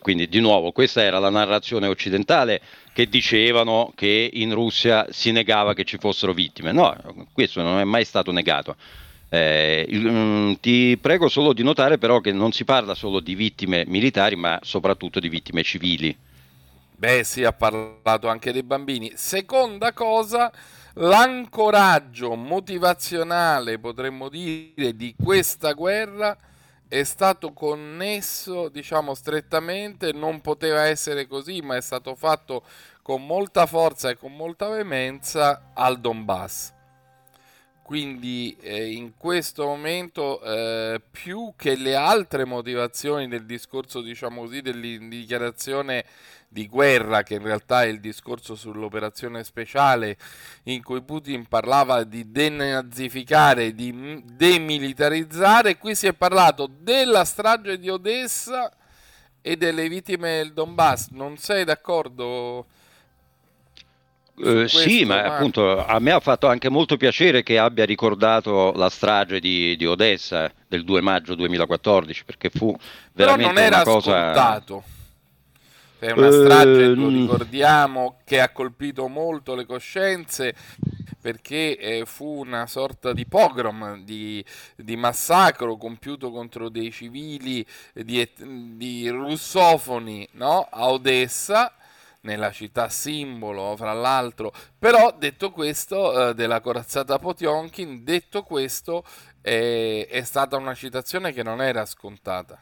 Quindi, 0.01 0.29
di 0.29 0.41
nuovo, 0.41 0.73
questa 0.73 1.03
era 1.03 1.21
la 1.21 1.31
narrazione 1.31 1.87
occidentale 1.87 2.61
che 2.93 3.09
dicevano 3.09 3.93
che 3.95 4.29
in 4.33 4.53
Russia 4.55 5.07
si 5.11 5.31
negava 5.31 5.73
che 5.73 5.85
ci 5.85 5.99
fossero 5.99 6.33
vittime. 6.35 6.73
No, 6.73 6.97
questo 7.33 7.63
non 7.63 7.79
è 7.79 7.85
mai 7.85 8.05
stato 8.05 8.33
negato. 8.33 8.77
Eh, 9.29 9.87
mm, 9.93 10.55
ti 10.61 10.99
prego 11.01 11.29
solo 11.29 11.53
di 11.53 11.63
notare 11.63 11.97
però 11.99 12.21
che 12.21 12.33
non 12.33 12.51
si 12.53 12.65
parla 12.65 12.95
solo 12.97 13.21
di 13.21 13.37
vittime 13.37 13.85
militari, 13.87 14.35
ma 14.35 14.59
soprattutto 14.63 15.21
di 15.21 15.29
vittime 15.29 15.63
civili. 15.63 16.17
Beh, 16.99 17.25
sì, 17.25 17.45
ha 17.45 17.53
parlato 17.53 18.29
anche 18.29 18.53
dei 18.53 18.63
bambini. 18.63 19.13
Seconda 19.17 19.93
cosa, 19.93 20.51
l'ancoraggio 20.95 22.35
motivazionale, 22.37 23.79
potremmo 23.79 24.31
dire, 24.31 24.97
di 24.97 25.15
questa 25.23 25.73
guerra 25.73 26.35
è 26.89 27.03
stato 27.03 27.53
connesso, 27.53 28.71
diciamo, 28.71 29.13
strettamente, 29.15 30.13
non 30.13 30.41
poteva 30.41 30.85
essere 30.87 31.27
così, 31.27 31.61
ma 31.61 31.77
è 31.77 31.83
stato 31.83 32.15
fatto 32.15 32.65
con 33.03 33.27
molta 33.27 33.67
forza 33.67 34.09
e 34.09 34.17
con 34.17 34.35
molta 34.35 34.69
veemenza 34.69 35.73
al 35.75 36.01
Donbass. 36.01 36.76
Quindi 37.87 38.57
eh, 38.63 38.95
in 38.95 39.13
questo 39.17 39.65
momento, 39.65 40.43
eh, 40.43 41.01
più 41.09 41.53
che 41.57 41.77
le 41.77 41.95
altre 41.95 42.45
motivazioni 42.45 43.29
del 43.29 43.47
discorso, 43.47 44.01
diciamo 44.01 44.41
così, 44.41 44.61
della 44.61 44.81
dichiarazione 44.81 46.05
di 46.49 46.67
guerra, 46.67 47.23
che 47.23 47.35
in 47.35 47.45
realtà 47.45 47.85
è 47.85 47.87
il 47.87 48.01
discorso 48.01 48.57
sull'operazione 48.57 49.45
speciale 49.45 50.19
in 50.65 50.83
cui 50.83 51.01
Putin 51.03 51.47
parlava 51.47 52.03
di 52.03 52.33
denazificare, 52.33 53.73
di 53.73 54.21
demilitarizzare. 54.35 55.79
Qui 55.79 55.95
si 55.95 56.09
è 56.09 56.13
parlato 56.13 56.69
della 56.69 57.25
strage 57.25 57.79
di 57.79 57.89
Odessa 57.89 58.69
e 59.41 59.57
delle 59.57 59.89
vittime 59.89 60.39
del 60.39 60.55
Donbass. 60.55 61.11
Non 61.11 61.37
sei 61.37 61.63
d'accordo? 61.63 62.67
Eh, 64.39 64.69
sì, 64.69 65.05
ma 65.05 65.17
Marco? 65.17 65.33
appunto 65.33 65.87
a 65.87 65.99
me 65.99 66.13
ha 66.13 66.21
fatto 66.21 66.47
anche 66.47 66.69
molto 66.69 66.97
piacere 66.97 67.43
che 67.43 67.59
abbia 67.59 67.87
ricordato 67.87 68.73
la 68.73 68.91
strage 68.91 69.41
di, 69.41 69.77
di 69.77 69.87
Odessa 69.87 70.53
del 70.69 70.85
2 70.85 71.01
maggio 71.01 71.35
2014, 71.35 72.25
perché 72.25 72.51
fu 72.51 72.77
veramente 73.13 73.55
Però 73.55 73.55
non 73.55 73.59
era 73.63 73.77
una 73.77 73.85
cosa... 73.85 74.33
scontato. 74.33 74.85
È 75.99 76.11
una 76.11 76.31
strage, 76.31 76.85
uh, 76.85 76.95
lo 76.95 77.09
ricordiamo, 77.09 78.19
che 78.25 78.41
ha 78.41 78.51
colpito 78.51 79.09
molto 79.09 79.55
le 79.55 79.65
coscienze 79.65 80.55
perché 81.27 81.77
eh, 81.79 82.03
fu 82.05 82.45
una 82.45 82.67
sorta 82.69 83.13
di 83.13 83.27
pogrom, 83.27 84.05
di, 84.05 84.45
di, 84.77 84.95
massacro 84.95 85.77
compiuto 85.77 86.31
contro 86.31 86.69
dei 86.69 86.93
civili 86.93 87.67
di, 87.95 88.29
di 88.77 89.09
russofoni 89.09 90.29
no? 90.35 90.69
a 90.71 90.89
Odessa, 90.91 91.75
nella 92.27 92.51
città 92.51 92.91
simbolo, 92.91 93.75
fra 93.77 93.95
l'altro. 93.95 94.53
Però, 94.79 95.15
detto 95.17 95.51
questo, 95.51 96.31
eh, 96.31 96.35
della 96.35 96.61
corazzata 96.61 97.19
Potionkin, 97.19 98.05
detto 98.05 98.43
questo, 98.43 99.05
eh, 99.41 100.07
è 100.11 100.23
stata 100.23 100.57
una 100.57 100.75
citazione 100.75 101.33
che 101.33 101.43
non 101.43 101.63
era 101.63 101.87
scontata. 101.87 102.59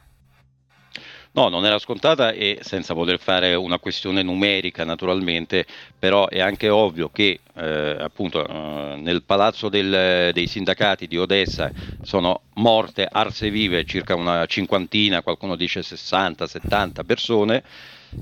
No, 1.31 1.49
non 1.49 1.65
era 1.65 1.79
scontata 1.79 2.31
e 2.31 2.59
senza 2.61 2.93
poter 2.93 3.19
fare 3.19 3.55
una 3.55 3.77
questione 3.77 4.23
numerica 4.23 4.85
naturalmente, 4.85 5.65
però 5.99 6.29
è 6.29 6.39
anche 6.39 6.69
ovvio 6.69 7.09
che 7.09 7.41
eh, 7.55 7.97
appunto 7.99 8.47
eh, 8.47 8.95
nel 9.01 9.23
palazzo 9.23 9.67
del, 9.67 10.31
dei 10.31 10.47
sindacati 10.47 11.07
di 11.07 11.17
Odessa 11.17 11.69
sono 12.03 12.43
morte 12.53 13.05
arse 13.11 13.49
vive 13.49 13.83
circa 13.83 14.15
una 14.15 14.45
cinquantina, 14.45 15.23
qualcuno 15.23 15.57
dice 15.57 15.81
60-70 15.81 17.05
persone 17.05 17.63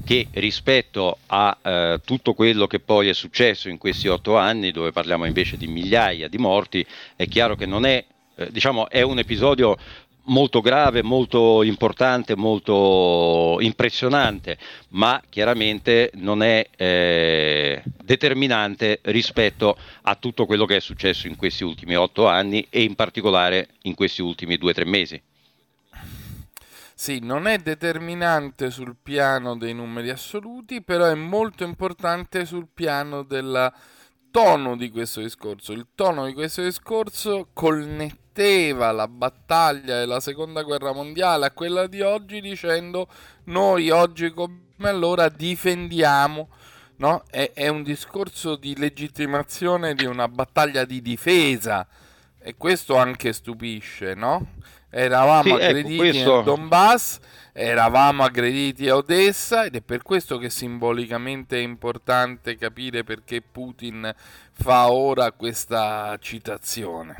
che 0.03 0.27
rispetto 0.31 1.19
a 1.27 1.57
eh, 1.61 2.01
tutto 2.03 2.33
quello 2.33 2.67
che 2.67 2.79
poi 2.79 3.09
è 3.09 3.13
successo 3.13 3.69
in 3.69 3.77
questi 3.77 4.07
otto 4.07 4.37
anni, 4.37 4.71
dove 4.71 4.91
parliamo 4.91 5.25
invece 5.25 5.57
di 5.57 5.67
migliaia 5.67 6.27
di 6.27 6.37
morti, 6.37 6.85
è 7.15 7.27
chiaro 7.27 7.55
che 7.55 7.65
non 7.65 7.85
è, 7.85 8.03
eh, 8.35 8.51
diciamo, 8.51 8.89
è 8.89 9.01
un 9.01 9.19
episodio 9.19 9.77
molto 10.25 10.61
grave, 10.61 11.03
molto 11.03 11.63
importante, 11.63 12.35
molto 12.35 13.57
impressionante, 13.59 14.57
ma 14.89 15.21
chiaramente 15.29 16.11
non 16.15 16.43
è 16.43 16.67
eh, 16.75 17.83
determinante 18.03 18.99
rispetto 19.03 19.77
a 20.03 20.15
tutto 20.15 20.45
quello 20.45 20.65
che 20.65 20.77
è 20.77 20.79
successo 20.79 21.27
in 21.27 21.35
questi 21.35 21.63
ultimi 21.63 21.95
otto 21.95 22.27
anni 22.27 22.65
e 22.69 22.83
in 22.83 22.95
particolare 22.95 23.69
in 23.83 23.95
questi 23.95 24.21
ultimi 24.21 24.57
due 24.57 24.71
o 24.71 24.73
tre 24.73 24.85
mesi. 24.85 25.21
Sì, 27.03 27.19
non 27.19 27.47
è 27.47 27.57
determinante 27.57 28.71
sul 28.71 28.95
piano 28.95 29.57
dei 29.57 29.73
numeri 29.73 30.09
assoluti, 30.09 30.81
però 30.81 31.03
è 31.03 31.15
molto 31.15 31.65
importante 31.65 32.45
sul 32.45 32.69
piano 32.73 33.23
del 33.23 33.73
tono 34.31 34.77
di 34.77 34.89
questo 34.89 35.19
discorso. 35.19 35.73
Il 35.73 35.87
tono 35.95 36.25
di 36.25 36.31
questo 36.31 36.63
discorso 36.63 37.49
connetteva 37.51 38.93
la 38.93 39.09
battaglia 39.09 39.97
della 39.97 40.21
seconda 40.21 40.61
guerra 40.61 40.93
mondiale 40.93 41.47
a 41.47 41.51
quella 41.51 41.87
di 41.87 41.99
oggi 41.99 42.39
dicendo 42.39 43.09
noi 43.47 43.89
oggi 43.89 44.31
come 44.31 44.61
allora 44.83 45.27
difendiamo. 45.27 46.47
No? 46.99 47.23
È, 47.29 47.51
è 47.53 47.67
un 47.67 47.83
discorso 47.83 48.55
di 48.55 48.77
legittimazione 48.77 49.93
di 49.93 50.05
una 50.05 50.29
battaglia 50.29 50.85
di 50.85 51.01
difesa 51.01 51.85
e 52.39 52.55
questo 52.55 52.95
anche 52.95 53.33
stupisce, 53.33 54.13
no? 54.13 54.51
Eravamo 54.95 55.41
sì, 55.41 55.49
ecco, 55.49 55.63
aggrediti 55.63 55.93
ecco, 55.93 56.03
questo... 56.03 56.35
nel 56.35 56.43
Donbass, 56.43 57.19
eravamo 57.51 58.23
aggrediti 58.23 58.87
a 58.89 58.95
Odessa 58.95 59.65
ed 59.65 59.75
è 59.75 59.81
per 59.81 60.03
questo 60.03 60.37
che 60.37 60.51
simbolicamente 60.51 61.57
è 61.57 61.61
importante 61.61 62.55
capire 62.57 63.03
perché 63.03 63.41
Putin 63.41 64.13
fa 64.51 64.91
ora 64.91 65.31
questa 65.31 66.15
citazione. 66.21 67.15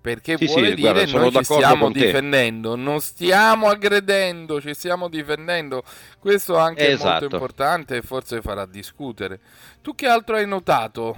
Perché 0.00 0.36
sì, 0.36 0.46
vuole 0.46 0.68
sì, 0.68 0.74
dire 0.74 0.92
guarda, 0.92 1.18
noi 1.18 1.32
ci 1.32 1.44
stiamo 1.44 1.90
difendendo, 1.90 2.76
non 2.76 3.00
stiamo 3.00 3.68
aggredendo, 3.68 4.60
ci 4.60 4.74
stiamo 4.74 5.08
difendendo. 5.08 5.82
Questo 6.20 6.56
anche 6.58 6.90
esatto. 6.90 7.08
è 7.08 7.10
molto 7.10 7.24
importante 7.24 7.96
e 7.96 8.02
forse 8.02 8.40
farà 8.40 8.66
discutere. 8.66 9.40
Tu 9.82 9.96
che 9.96 10.06
altro 10.06 10.36
hai 10.36 10.46
notato? 10.46 11.14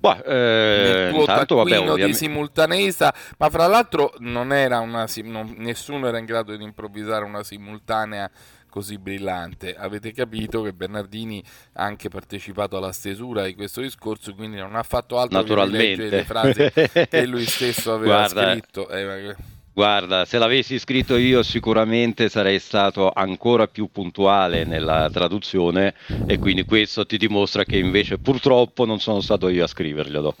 Bah, 0.00 0.22
eh, 0.22 0.32
nel 0.32 1.10
tuo 1.10 1.20
intanto, 1.20 1.56
vabbè, 1.56 1.78
ovviamente... 1.78 2.06
di 2.06 2.14
simultaneità, 2.14 3.14
ma 3.36 3.50
fra 3.50 3.66
l'altro 3.66 4.14
non 4.20 4.50
era 4.50 4.80
una, 4.80 5.06
non, 5.24 5.54
nessuno 5.58 6.08
era 6.08 6.16
in 6.16 6.24
grado 6.24 6.56
di 6.56 6.64
improvvisare 6.64 7.22
una 7.22 7.42
simultanea 7.42 8.30
così 8.70 8.96
brillante. 8.96 9.74
Avete 9.74 10.12
capito 10.12 10.62
che 10.62 10.72
Bernardini 10.72 11.44
ha 11.74 11.84
anche 11.84 12.08
partecipato 12.08 12.78
alla 12.78 12.92
stesura 12.92 13.44
di 13.44 13.54
questo 13.54 13.82
discorso, 13.82 14.34
quindi 14.34 14.56
non 14.56 14.74
ha 14.74 14.82
fatto 14.82 15.18
altro 15.18 15.42
che 15.42 15.66
leggere 15.66 16.08
le 16.08 16.24
frasi 16.24 16.70
che 16.72 17.26
lui 17.26 17.44
stesso 17.44 17.92
aveva 17.92 18.26
Guarda, 18.32 18.52
scritto. 18.52 18.88
Eh, 18.88 19.36
Guarda, 19.80 20.26
se 20.26 20.36
l'avessi 20.36 20.78
scritto 20.78 21.16
io 21.16 21.42
sicuramente 21.42 22.28
sarei 22.28 22.58
stato 22.58 23.10
ancora 23.10 23.66
più 23.66 23.88
puntuale 23.90 24.64
nella 24.64 25.08
traduzione 25.10 25.94
e 26.26 26.38
quindi 26.38 26.66
questo 26.66 27.06
ti 27.06 27.16
dimostra 27.16 27.64
che 27.64 27.78
invece 27.78 28.18
purtroppo 28.18 28.84
non 28.84 29.00
sono 29.00 29.22
stato 29.22 29.48
io 29.48 29.64
a 29.64 29.66
scriverglielo. 29.66 30.36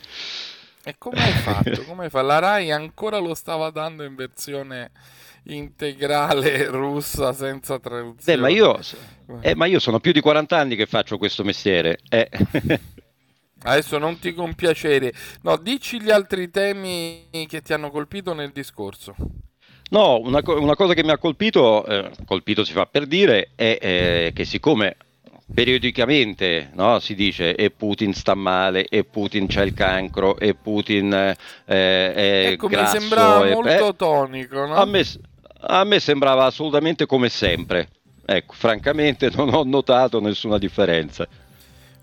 E 0.84 0.94
come 0.98 1.24
hai 1.24 1.32
fatto? 1.32 1.84
Come 1.88 2.04
hai 2.04 2.10
fatto? 2.10 2.26
La 2.26 2.38
RAI 2.38 2.70
ancora 2.70 3.16
lo 3.16 3.32
stava 3.32 3.70
dando 3.70 4.04
in 4.04 4.14
versione 4.14 4.90
integrale 5.44 6.66
russa 6.68 7.32
senza 7.32 7.78
traduzione. 7.78 8.38
Eh, 8.38 8.42
ma, 8.42 8.50
io, 8.50 8.78
eh, 9.40 9.54
ma 9.54 9.64
io 9.64 9.78
sono 9.78 10.00
più 10.00 10.12
di 10.12 10.20
40 10.20 10.54
anni 10.54 10.76
che 10.76 10.84
faccio 10.84 11.16
questo 11.16 11.44
mestiere. 11.44 11.98
Eh. 12.10 12.28
Adesso 13.62 13.98
non 13.98 14.18
ti 14.18 14.32
compiacere. 14.32 15.12
No, 15.42 15.56
dici 15.56 16.00
gli 16.00 16.10
altri 16.10 16.50
temi 16.50 17.28
che 17.46 17.60
ti 17.62 17.72
hanno 17.72 17.90
colpito 17.90 18.32
nel 18.32 18.50
discorso. 18.52 19.14
No, 19.90 20.20
una, 20.20 20.40
una 20.44 20.76
cosa 20.76 20.94
che 20.94 21.02
mi 21.02 21.10
ha 21.10 21.18
colpito, 21.18 21.84
eh, 21.84 22.10
colpito 22.24 22.64
si 22.64 22.72
fa 22.72 22.86
per 22.86 23.06
dire, 23.06 23.50
è 23.56 23.78
eh, 23.80 24.32
che 24.32 24.44
siccome 24.44 24.96
periodicamente 25.52 26.70
no, 26.74 27.00
si 27.00 27.16
dice 27.16 27.56
e 27.56 27.70
Putin 27.70 28.14
sta 28.14 28.34
male, 28.34 28.86
e 28.86 29.04
Putin 29.04 29.46
c'ha 29.48 29.62
il 29.62 29.74
cancro, 29.74 30.38
e 30.38 30.54
Putin 30.54 31.12
eh, 31.12 31.36
è 31.64 32.50
ecco, 32.52 32.68
grasso, 32.68 32.94
mi 32.94 33.00
sembrava 33.00 33.46
e, 33.46 33.52
molto 33.52 33.94
tonico, 33.96 34.64
no? 34.64 34.74
A 34.74 34.84
me, 34.84 35.04
a 35.58 35.84
me 35.84 36.00
sembrava 36.00 36.44
assolutamente 36.44 37.06
come 37.06 37.28
sempre. 37.28 37.88
Ecco, 38.24 38.54
francamente 38.54 39.28
non 39.34 39.52
ho 39.52 39.64
notato 39.64 40.20
nessuna 40.20 40.56
differenza. 40.56 41.26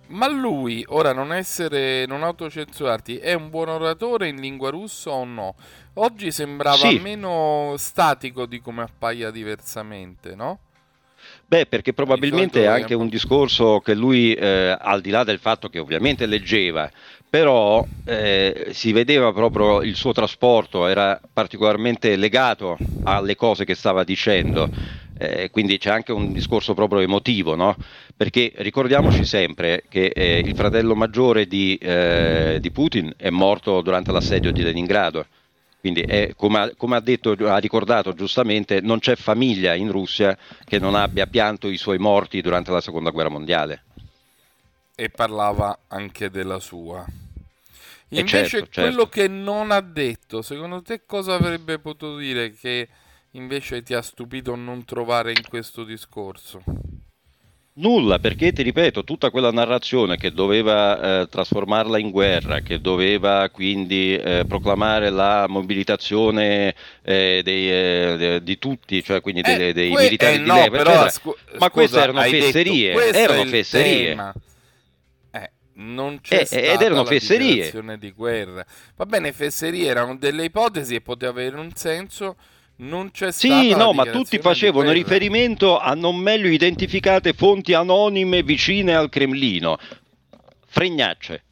Ma 0.10 0.28
lui, 0.30 0.86
ora 0.88 1.12
non 1.12 1.34
essere, 1.34 2.06
non 2.06 2.24
autocensurarti, 2.24 3.18
è 3.18 3.34
un 3.34 3.50
buon 3.50 3.70
oratore 3.70 4.28
in 4.30 4.38
lingua 4.40 4.70
russa 4.70 5.12
o 5.12 5.26
no? 5.26 5.56
Oggi 5.96 6.32
sembrava 6.32 6.90
Sì. 6.90 7.00
meno 7.00 7.74
statico 7.78 8.46
di 8.46 8.62
come 8.62 8.84
appaia 8.84 9.32
diversamente, 9.32 10.36
no? 10.36 10.60
Beh, 11.46 11.66
perché 11.66 11.94
probabilmente 11.94 12.64
è 12.64 12.68
anche 12.68 12.94
un 12.94 13.10
discorso 13.10 13.80
che 13.80 13.94
lui, 13.96 14.34
eh, 14.34 14.78
al 14.80 15.02
di 15.02 15.10
là 15.10 15.24
del 15.24 15.40
fatto 15.40 15.68
che 15.68 15.80
ovviamente 15.80 16.26
leggeva, 16.26 16.90
però 17.30 17.86
eh, 18.06 18.70
si 18.72 18.92
vedeva 18.94 19.34
proprio 19.34 19.82
il 19.82 19.96
suo 19.96 20.14
trasporto, 20.14 20.88
era 20.88 21.20
particolarmente 21.34 22.16
legato 22.16 22.78
alle 23.04 23.36
cose 23.36 23.66
che 23.66 23.76
stava 23.76 24.04
dicendo, 24.04 24.70
eh, 25.18 25.50
quindi 25.50 25.78
c'è 25.78 25.90
anche 25.90 26.12
un 26.12 26.32
discorso 26.32 26.74
proprio 26.74 27.00
emotivo, 27.00 27.56
no? 27.56 27.76
Perché 28.16 28.52
ricordiamoci 28.56 29.26
sempre 29.26 29.84
che 29.90 30.08
eh, 30.08 30.40
il 30.40 30.56
fratello 30.56 30.96
maggiore 30.96 31.48
di, 31.48 31.76
eh, 31.76 32.58
di 32.60 32.72
Putin 32.72 33.14
è 33.18 33.30
morto 33.30 33.82
durante 33.82 34.12
l'assedio 34.12 34.52
di 34.52 34.64
Leningrado. 34.64 35.26
Quindi, 35.80 36.02
è, 36.02 36.34
come, 36.36 36.60
ha, 36.60 36.72
come 36.76 36.96
ha 36.96 37.00
detto, 37.00 37.36
ha 37.48 37.58
ricordato 37.58 38.14
giustamente, 38.14 38.82
non 38.82 39.00
c'è 39.00 39.16
famiglia 39.16 39.74
in 39.74 39.92
Russia 39.92 40.38
che 40.66 40.80
non 40.80 40.96
abbia 40.96 41.28
pianto 41.28 41.70
i 41.70 41.78
suoi 41.78 41.98
morti 41.98 42.42
durante 42.42 42.72
la 42.72 42.82
seconda 42.82 43.12
guerra 43.12 43.30
mondiale. 43.30 43.84
E 44.96 45.10
parlava 45.10 45.80
anche 45.88 46.30
della 46.30 46.60
sua. 46.60 47.06
Eh, 48.10 48.20
Invece 48.20 48.48
certo, 48.48 48.68
certo. 48.72 48.82
quello 48.82 49.08
che 49.08 49.28
non 49.28 49.72
ha 49.72 49.82
detto, 49.82 50.42
secondo 50.42 50.82
te 50.82 51.02
cosa 51.06 51.36
avrebbe 51.36 51.78
potuto 51.78 52.18
dire 52.18 52.54
che 52.54 52.88
invece 53.32 53.84
ti 53.84 53.94
ha 53.94 54.02
stupito 54.02 54.56
non 54.56 54.84
trovare 54.86 55.32
in 55.32 55.44
questo 55.48 55.84
discorso? 55.84 56.64
Nulla, 57.80 58.18
perché 58.18 58.52
ti 58.54 58.64
ripeto, 58.64 59.04
tutta 59.04 59.30
quella 59.30 59.52
narrazione 59.52 60.18
che 60.18 60.32
doveva 60.32 61.22
eh, 61.22 61.28
trasformarla 61.30 62.00
in 62.00 62.10
guerra, 62.10 62.62
che 62.62 62.82
doveva 62.82 63.48
quindi 63.52 64.16
eh, 64.16 64.46
proclamare 64.48 65.12
la 65.12 65.46
mobilitazione 65.48 66.74
eh, 67.04 67.42
dei, 67.44 67.70
eh, 67.70 68.40
di 68.42 68.58
tutti, 68.58 69.04
cioè 69.04 69.22
quindi 69.22 69.44
dei, 69.44 69.70
Eh, 69.70 69.74
dei 69.74 69.92
que- 69.92 70.04
militari 70.06 70.36
eh, 70.38 70.40
di 70.40 70.46
no, 70.48 70.56
leva, 70.56 70.76
però, 70.76 71.08
scu- 71.10 71.38
Ma 71.60 71.70
scusa, 71.70 71.70
queste 71.70 72.00
erano 72.00 72.20
detto, 72.22 72.46
fesserie, 72.46 72.92
questo 72.94 73.18
erano 73.18 73.46
fesserie. 73.46 74.10
tema. 74.10 74.34
Non 75.80 76.20
c'è 76.22 76.48
Eh, 76.50 76.72
ed 76.74 76.82
erano 76.82 77.06
fesserie. 77.06 77.72
di 78.00 78.12
guerra. 78.12 78.66
Va 78.96 79.06
bene, 79.06 79.32
fesserie 79.32 79.88
erano 79.88 80.16
delle 80.18 80.46
ipotesi 80.46 80.96
e 80.96 81.02
poteva 81.02 81.32
avere 81.32 81.58
un 81.60 81.72
senso. 81.76 82.36
Non 82.80 83.10
c'è 83.12 83.32
Sì, 83.32 83.74
no, 83.76 83.92
ma 83.94 84.06
tutti 84.06 84.38
facevano 84.38 84.92
riferimento 84.92 85.80
a 85.80 85.94
non 85.96 86.18
meglio 86.18 86.48
identificate 86.48 87.34
fonti 87.34 87.74
anonime 87.74 88.44
vicine 88.44 88.94
al 88.94 89.10
Cremlino. 89.10 89.78
Fregnacce. 90.66 91.44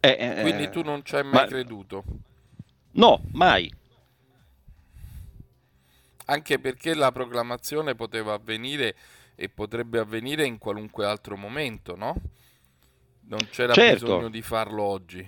Eh, 0.00 0.16
eh, 0.18 0.40
Quindi 0.40 0.70
tu 0.70 0.82
non 0.82 1.04
ci 1.04 1.14
hai 1.14 1.22
mai 1.24 1.32
ma- 1.32 1.44
creduto. 1.44 2.04
No, 2.92 3.22
mai. 3.32 3.72
Anche 6.26 6.58
perché 6.58 6.94
la 6.94 7.12
proclamazione 7.12 7.94
poteva 7.94 8.32
avvenire 8.32 8.94
e 9.34 9.48
potrebbe 9.48 9.98
avvenire 9.98 10.46
in 10.46 10.56
qualunque 10.58 11.04
altro 11.04 11.36
momento, 11.36 11.96
no? 11.96 12.14
Non 13.28 13.40
c'era 13.50 13.72
Certo. 13.74 14.04
bisogno 14.04 14.30
di 14.30 14.40
farlo 14.42 14.82
oggi. 14.82 15.24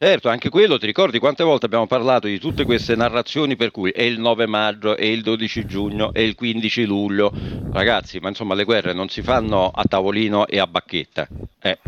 Certo, 0.00 0.28
anche 0.28 0.48
quello, 0.48 0.78
ti 0.78 0.86
ricordi 0.86 1.18
quante 1.18 1.42
volte 1.44 1.66
abbiamo 1.66 1.86
parlato 1.86 2.26
di 2.28 2.38
tutte 2.38 2.64
queste 2.64 2.94
narrazioni 2.94 3.56
per 3.56 3.70
cui 3.72 3.90
è 3.90 4.02
il 4.02 4.18
9 4.20 4.46
maggio, 4.46 4.96
è 4.96 5.04
il 5.04 5.22
12 5.22 5.66
giugno, 5.66 6.12
è 6.12 6.20
il 6.20 6.34
15 6.36 6.84
luglio. 6.84 7.32
Ragazzi, 7.70 8.18
ma 8.20 8.28
insomma 8.28 8.54
le 8.54 8.64
guerre 8.64 8.92
non 8.92 9.08
si 9.08 9.22
fanno 9.22 9.68
a 9.70 9.84
tavolino 9.84 10.46
e 10.46 10.58
a 10.60 10.66
bacchetta. 10.68 11.28
Eh, 11.60 11.78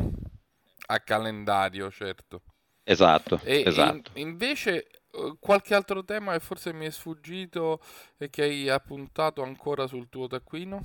A 0.89 1.01
calendario, 1.01 1.91
certo. 1.91 2.43
esatto, 2.85 3.41
E 3.41 3.59
esatto. 3.63 3.87
in- 3.87 4.05
invece 4.15 4.87
eh, 5.13 5.37
qualche 5.41 5.75
altro 5.75 6.05
tema 6.05 6.33
che 6.33 6.41
forse 6.41 6.73
mi 6.73 6.87
è 6.87 6.91
sfuggito 6.91 7.81
e 8.19 8.31
che 8.31 8.43
hai 8.43 8.69
appuntato 8.69 9.43
ancora 9.43 9.87
sul 9.87 10.09
tuo 10.09 10.27
taccuino? 10.27 10.85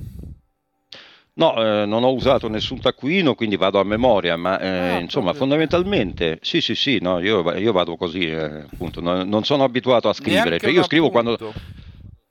No, 1.38 1.54
eh, 1.56 1.86
non 1.86 2.04
ho 2.04 2.14
usato 2.14 2.48
nessun 2.48 2.80
taccuino, 2.80 3.36
quindi 3.36 3.58
vado 3.58 3.78
a 3.80 3.84
memoria, 3.84 4.38
ma 4.38 4.58
eh, 4.58 4.68
Ah, 4.68 5.00
insomma, 5.00 5.34
fondamentalmente, 5.34 6.40
sì, 6.42 6.62
sì, 6.62 6.76
sì, 6.76 7.00
no, 7.02 7.20
io, 7.20 7.44
io 7.58 7.74
vado 7.74 7.98
così, 7.98 8.30
eh, 8.30 8.62
appunto, 8.62 9.02
non, 9.02 9.28
non 9.28 9.44
sono 9.44 9.66
abituato 9.66 10.08
a 10.08 10.14
scrivere, 10.14 10.60
cioè 10.60 10.70
io 10.70 10.84
scrivo 10.84 11.10
quando, 11.10 11.38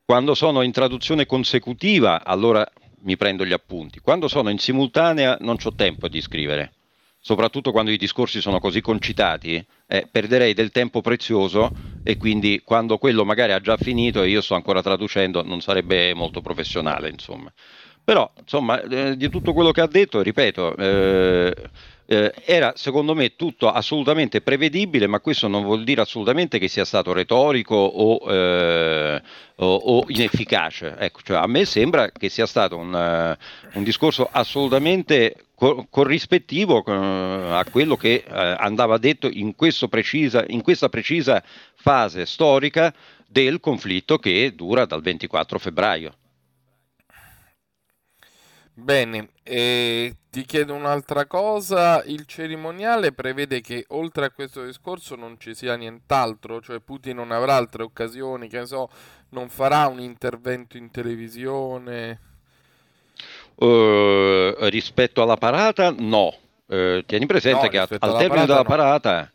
quando 0.07 0.35
sono 0.35 0.63
in 0.63 0.73
traduzione 0.73 1.27
consecutiva, 1.27 2.25
allora 2.25 2.67
mi 3.03 3.19
prendo 3.19 3.45
gli 3.45 3.53
appunti, 3.53 4.01
quando 4.01 4.27
sono 4.27 4.49
in 4.49 4.59
simultanea 4.59 5.37
non 5.41 5.57
ho 5.63 5.75
tempo 5.75 6.09
di 6.09 6.23
scrivere, 6.23 6.73
soprattutto 7.21 7.73
quando 7.73 7.91
i 7.91 7.99
discorsi 7.99 8.41
sono 8.41 8.59
così 8.59 8.81
concitati, 8.81 9.63
eh, 9.87 10.09
perderei 10.11 10.55
del 10.55 10.71
tempo 10.71 11.03
prezioso 11.03 11.73
e 12.03 12.17
quindi 12.17 12.63
quando 12.65 12.97
quello 12.97 13.27
magari 13.27 13.53
ha 13.53 13.61
già 13.61 13.77
finito 13.77 14.23
e 14.23 14.29
io 14.31 14.41
sto 14.41 14.55
ancora 14.55 14.81
traducendo 14.81 15.43
non 15.43 15.61
sarebbe 15.61 16.15
molto 16.15 16.41
professionale, 16.41 17.11
insomma. 17.11 17.53
Però, 18.05 18.31
insomma, 18.39 18.83
eh, 18.83 19.17
di 19.17 19.31
tutto 19.31 19.55
quello 19.55 19.71
che 19.71 19.81
ha 19.81 19.87
detto, 19.87 20.21
ripeto, 20.21 20.77
eh, 20.77 21.55
eh, 22.07 22.35
era 22.45 22.75
secondo 22.77 23.15
me 23.15 23.35
tutto 23.35 23.71
assolutamente 23.71 24.43
prevedibile, 24.43 25.07
ma 25.07 25.21
questo 25.21 25.49
non 25.49 25.63
vuol 25.63 25.85
dire 25.85 26.03
assolutamente 26.03 26.59
che 26.59 26.69
sia 26.69 26.85
stato 26.85 27.15
retorico 27.15 27.75
o, 27.75 28.31
eh, 28.31 29.23
o- 29.57 29.75
o 29.75 30.05
inefficace. 30.09 30.97
Ecco, 30.99 31.21
cioè, 31.23 31.39
a 31.39 31.47
me 31.47 31.65
sembra 31.65 32.11
che 32.11 32.29
sia 32.29 32.45
stato 32.45 32.77
un, 32.77 32.95
eh, 32.95 33.39
un 33.79 33.83
discorso 33.83 34.29
assolutamente 34.31 35.47
co- 35.55 35.87
corrispettivo 35.89 36.83
a 36.85 37.65
quello 37.71 37.97
che 37.97 38.23
andava 38.29 38.99
detto 38.99 39.29
in, 39.33 39.55
precisa- 39.89 40.45
in 40.49 40.61
questa 40.61 40.91
precisa 40.91 41.43
fase 41.75 42.27
storica 42.27 42.93
del 43.27 43.61
conflitto 43.61 44.19
che 44.19 44.53
dura 44.55 44.85
dal 44.85 45.01
24 45.01 45.59
febbraio. 45.59 46.13
Bene, 48.77 49.29
e 49.45 50.17
ti 50.31 50.45
chiedo 50.45 50.75
un'altra 50.75 51.27
cosa. 51.27 52.03
Il 52.05 52.27
cerimoniale 52.27 53.13
prevede 53.13 53.61
che 53.61 53.85
oltre 53.91 54.27
a 54.27 54.31
questo 54.31 54.65
discorso 54.65 55.15
non 55.15 55.37
ci 55.39 55.55
sia 55.55 55.77
nient'altro, 55.77 56.61
cioè 56.61 56.81
Putin 56.81 57.17
non 57.17 57.31
avrà 57.31 57.55
altre 57.55 57.85
occasioni, 57.85 58.49
che 58.49 58.59
ne 58.59 58.67
so, 58.67 58.91
non 59.31 59.49
farà 59.49 59.87
un 59.87 60.01
intervento 60.01 60.77
in 60.77 60.91
televisione. 60.91 62.21
Eh, 63.57 64.57
rispetto 64.71 65.23
alla 65.23 65.37
parata, 65.37 65.95
no. 65.97 66.35
Eh, 66.67 67.05
tieni 67.07 67.27
presente 67.27 67.65
No, 67.65 67.69
che 67.69 67.79
al 67.79 68.17
termine 68.19 68.47
della 68.47 68.65
parata, 68.65 69.11
parata, 69.11 69.33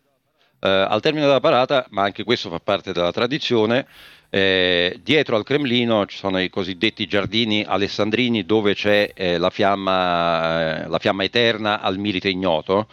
eh, 0.60 0.86
al 0.90 1.00
termine 1.00 1.26
della 1.26 1.40
parata, 1.40 1.86
ma 1.92 2.04
anche 2.04 2.26
questo 2.26 2.50
fa 2.50 2.60
parte 2.60 2.92
della 2.92 3.14
tradizione, 3.14 3.88
eh, 4.30 5.00
dietro 5.02 5.36
al 5.36 5.44
Cremlino 5.44 6.06
ci 6.06 6.18
sono 6.18 6.40
i 6.40 6.50
cosiddetti 6.50 7.08
giardini 7.08 7.64
alessandrini 7.64 8.46
dove 8.46 8.76
c'è 8.76 9.12
eh, 9.16 9.38
la 9.38 9.50
fiamma, 9.50 10.84
eh, 10.84 10.88
la 10.88 11.00
fiamma 11.00 11.24
eterna 11.24 11.82
al 11.82 11.98
milite 11.98 12.30
ignoto, 12.30 12.88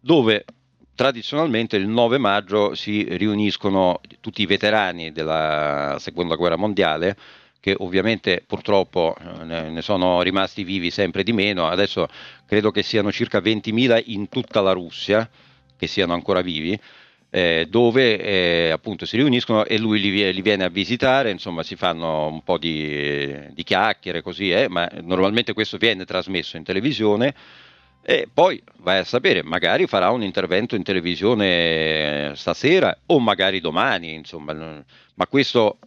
dove 0.00 0.44
tradizionalmente 0.94 1.76
il 1.76 1.86
9 1.86 2.18
maggio 2.18 2.74
si 2.74 3.06
riuniscono 3.08 4.00
tutti 4.20 4.42
i 4.42 4.46
veterani 4.46 5.12
della 5.12 5.96
seconda 6.00 6.36
guerra 6.36 6.56
mondiale 6.56 7.16
che 7.60 7.74
ovviamente 7.78 8.42
purtroppo 8.46 9.14
eh, 9.20 9.44
ne 9.44 9.68
ne 9.70 9.82
sono 9.82 10.22
rimasti 10.22 10.64
vivi 10.64 10.90
sempre 10.90 11.22
di 11.22 11.32
meno, 11.32 11.66
adesso 11.68 12.08
credo 12.46 12.70
che 12.70 12.82
siano 12.82 13.12
circa 13.12 13.40
20.000 13.40 14.02
in 14.06 14.28
tutta 14.28 14.60
la 14.60 14.72
Russia 14.72 15.28
che 15.76 15.86
siano 15.86 16.14
ancora 16.14 16.40
vivi, 16.40 16.78
eh, 17.30 17.66
dove 17.68 18.18
eh, 18.18 18.70
appunto 18.70 19.04
si 19.04 19.16
riuniscono 19.16 19.64
e 19.64 19.78
lui 19.78 20.00
li, 20.00 20.32
li 20.32 20.42
viene 20.42 20.64
a 20.64 20.68
visitare, 20.68 21.30
insomma 21.30 21.62
si 21.62 21.76
fanno 21.76 22.26
un 22.26 22.42
po' 22.42 22.58
di, 22.58 23.36
di 23.50 23.62
chiacchiere 23.64 24.22
così, 24.22 24.50
eh, 24.50 24.68
ma 24.68 24.88
normalmente 25.02 25.52
questo 25.52 25.76
viene 25.76 26.04
trasmesso 26.04 26.56
in 26.56 26.64
televisione 26.64 27.34
e 28.02 28.26
poi 28.32 28.62
vai 28.78 28.98
a 28.98 29.04
sapere, 29.04 29.42
magari 29.42 29.86
farà 29.86 30.10
un 30.10 30.22
intervento 30.22 30.74
in 30.74 30.82
televisione 30.82 32.32
stasera 32.34 32.96
o 33.06 33.18
magari 33.20 33.60
domani, 33.60 34.14
insomma, 34.14 34.54
ma 34.54 35.26
questo 35.26 35.78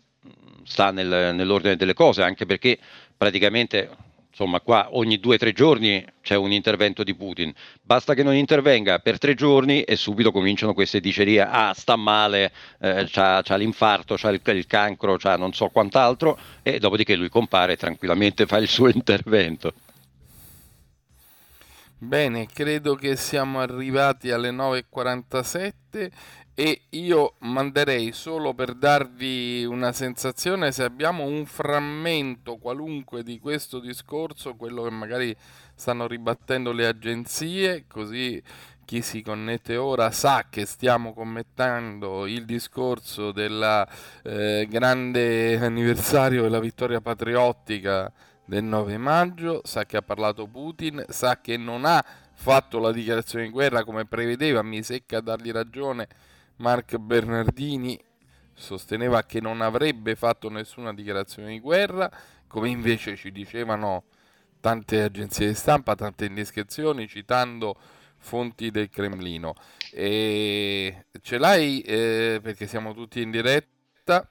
sta 0.64 0.92
nel- 0.92 1.34
nell'ordine 1.34 1.76
delle 1.76 1.94
cose, 1.94 2.22
anche 2.22 2.46
perché 2.46 2.78
praticamente 3.18 3.90
insomma 4.32 4.62
qua 4.62 4.88
ogni 4.92 5.20
due 5.20 5.36
o 5.36 5.38
tre 5.38 5.52
giorni 5.52 6.04
c'è 6.22 6.36
un 6.36 6.52
intervento 6.52 7.04
di 7.04 7.14
Putin, 7.14 7.54
basta 7.82 8.14
che 8.14 8.24
non 8.24 8.34
intervenga 8.34 9.00
per 9.00 9.18
tre 9.20 9.36
giorni 9.36 9.84
e 9.84 9.96
subito 9.98 10.32
cominciano 10.32 10.74
queste 10.74 11.02
dicerie, 11.02 11.42
ah 11.42 11.74
sta 11.76 11.98
male, 11.98 12.52
eh, 12.80 13.06
c'ha, 13.10 13.42
c'ha 13.44 13.56
l'infarto, 13.58 14.16
c'ha 14.18 14.30
il, 14.30 14.42
il 14.44 14.66
cancro, 14.66 15.18
c'ha 15.18 15.36
non 15.36 15.54
so 15.54 15.68
quant'altro 15.68 16.40
e 16.64 16.80
dopodiché 16.80 17.16
lui 17.16 17.30
compare 17.30 17.76
tranquillamente 17.76 18.46
fa 18.46 18.58
il 18.58 18.68
suo 18.68 18.88
intervento. 18.92 19.74
Bene, 22.04 22.48
credo 22.48 22.96
che 22.96 23.16
siamo 23.16 23.60
arrivati 23.60 24.32
alle 24.32 24.50
9.47 24.50 26.10
e 26.54 26.84
io 26.90 27.36
manderei 27.40 28.12
solo 28.12 28.54
per 28.54 28.74
darvi 28.76 29.64
una 29.64 29.94
sensazione 29.94 30.72
se 30.72 30.84
abbiamo 30.84 31.24
un 31.24 31.46
frammento 31.46 32.58
qualunque 32.58 33.24
di 33.24 33.40
questo 33.40 33.80
discorso, 33.80 34.56
quello 34.56 34.84
che 34.84 34.90
magari 34.90 35.36
stanno 35.74 36.08
ribattendo 36.08 36.72
le 36.72 36.88
agenzie, 36.88 37.86
così 37.88 38.42
chi 38.84 39.02
si 39.02 39.22
connette 39.22 39.78
ora 39.78 40.12
sa 40.12 40.48
che 40.50 40.66
stiamo 40.66 41.14
commettendo 41.14 42.28
il 42.28 42.44
discorso 42.44 43.32
del 43.32 43.88
eh, 44.24 44.68
grande 44.70 45.58
anniversario 45.58 46.42
della 46.42 46.60
vittoria 46.60 47.00
patriottica 47.00 48.12
del 48.44 48.66
9 48.66 48.98
maggio, 48.98 49.62
sa 49.64 49.86
che 49.86 49.96
ha 49.96 50.02
parlato 50.02 50.46
Putin, 50.48 51.06
sa 51.08 51.40
che 51.40 51.56
non 51.56 51.86
ha 51.86 52.04
fatto 52.34 52.80
la 52.80 52.92
dichiarazione 52.92 53.46
di 53.46 53.52
guerra 53.52 53.86
come 53.86 54.06
prevedeva, 54.06 54.62
mi 54.62 54.84
secca 54.84 55.22
dargli 55.22 55.52
ragione 55.52 56.08
Mark 56.62 56.98
Bernardini 56.98 58.00
sosteneva 58.54 59.24
che 59.24 59.42
non 59.42 59.62
avrebbe 59.62 60.16
fatto 60.16 60.50
nessuna 60.50 60.94
dichiarazione 60.94 61.50
di 61.50 61.60
guerra, 61.60 62.10
come 62.48 62.70
invece 62.70 63.16
ci 63.16 63.32
dicevano 63.32 64.04
tante 64.60 65.02
agenzie 65.02 65.48
di 65.48 65.56
stampa, 65.56 65.96
tante 65.96 66.26
indiscrezioni, 66.26 67.08
citando 67.08 67.76
fonti 68.20 68.70
del 68.70 68.90
Cremlino. 68.90 69.56
E 69.92 71.06
ce 71.22 71.38
l'hai 71.40 71.82
eh, 71.82 72.40
perché 72.42 72.68
siamo 72.68 72.94
tutti 72.94 73.22
in 73.22 73.32
diretta. 73.32 74.28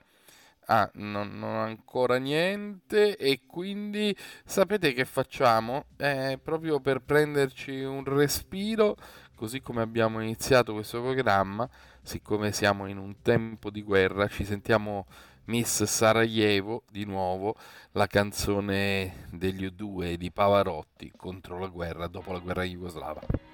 Ah, 0.66 0.89
non, 0.95 1.37
non, 1.37 1.57
ancora 1.57 2.18
niente 2.18 3.16
e 3.16 3.41
quindi 3.45 4.16
sapete 4.45 4.93
che 4.93 5.05
facciamo? 5.05 5.87
Eh, 5.97 6.39
proprio 6.41 6.78
per 6.78 7.01
prenderci 7.01 7.81
un 7.81 8.05
respiro, 8.05 8.97
così 9.41 9.62
come 9.62 9.80
abbiamo 9.80 10.20
iniziato 10.20 10.74
questo 10.74 11.01
programma, 11.01 11.66
siccome 12.03 12.53
siamo 12.53 12.84
in 12.84 12.99
un 12.99 13.22
tempo 13.22 13.70
di 13.70 13.82
guerra, 13.82 14.28
ci 14.28 14.45
sentiamo 14.45 15.07
Miss 15.47 15.82
Sarajevo 15.84 16.82
di 16.91 17.07
nuovo, 17.07 17.55
la 17.93 18.07
canzone 18.07 19.28
degli 19.30 19.64
U2 19.64 20.16
di 20.16 20.30
Pavarotti 20.30 21.11
contro 21.16 21.59
la 21.59 21.68
guerra 21.68 22.07
dopo 22.07 22.32
la 22.32 22.38
guerra 22.38 22.64
jugoslava. 22.64 23.49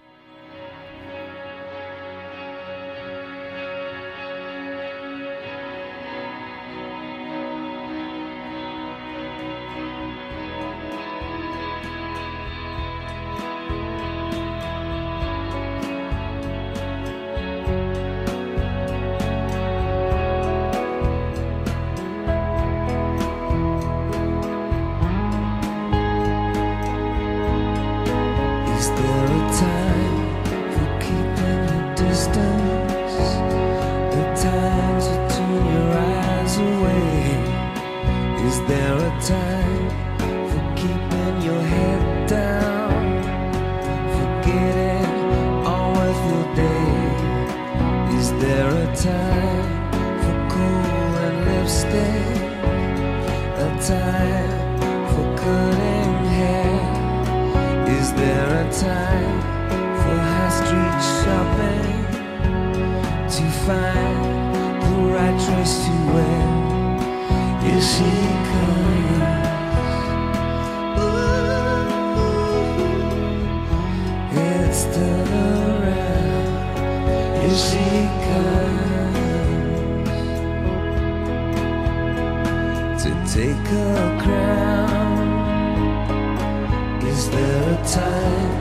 There 87.36 87.68
a 87.68 87.76
time 87.84 88.52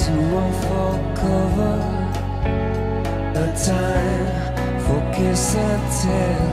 to 0.00 0.12
run 0.32 0.52
for 0.62 0.92
cover, 1.20 1.78
a 3.36 3.46
time 3.68 4.28
for 4.84 5.00
kiss 5.12 5.54
and 5.54 5.84
tell. 6.00 6.44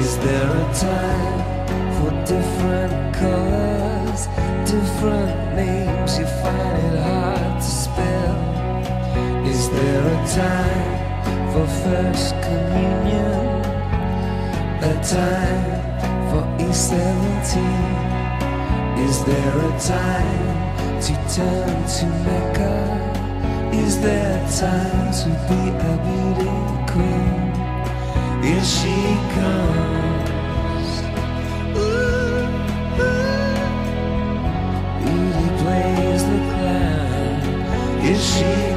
Is 0.00 0.12
there 0.18 0.50
a 0.62 0.66
time 0.72 1.40
for 1.96 2.10
different 2.32 2.94
colors, 3.16 4.20
different 4.70 5.34
names 5.56 6.10
you 6.20 6.26
find 6.42 6.76
it 6.86 6.98
hard 7.02 7.54
to 7.60 7.70
spell? 7.82 8.36
Is 9.52 9.62
there 9.70 10.06
a 10.06 10.20
time 10.40 10.92
for 11.52 11.66
first 11.82 12.30
communion, 12.46 13.44
a 14.90 14.94
time 15.18 15.64
for 16.30 16.42
E17? 16.62 17.54
Is 19.08 19.16
there 19.24 19.58
a 19.58 19.80
time? 19.80 20.43
to 21.04 21.12
turn 21.12 21.84
to 21.86 22.06
Mecca? 22.24 22.74
Is 23.74 24.00
there 24.00 24.38
time 24.58 25.12
to 25.12 25.28
be 25.48 25.60
a 25.68 25.94
beauty 26.06 26.56
queen? 26.92 27.40
Here 28.42 28.64
she 28.64 28.96
comes. 29.36 30.90
Ooh, 31.76 32.48
ooh. 33.02 33.56
Beauty 35.04 35.48
plays 35.60 36.22
the 36.24 36.38
clown. 36.54 38.00
Here 38.00 38.18
she 38.18 38.73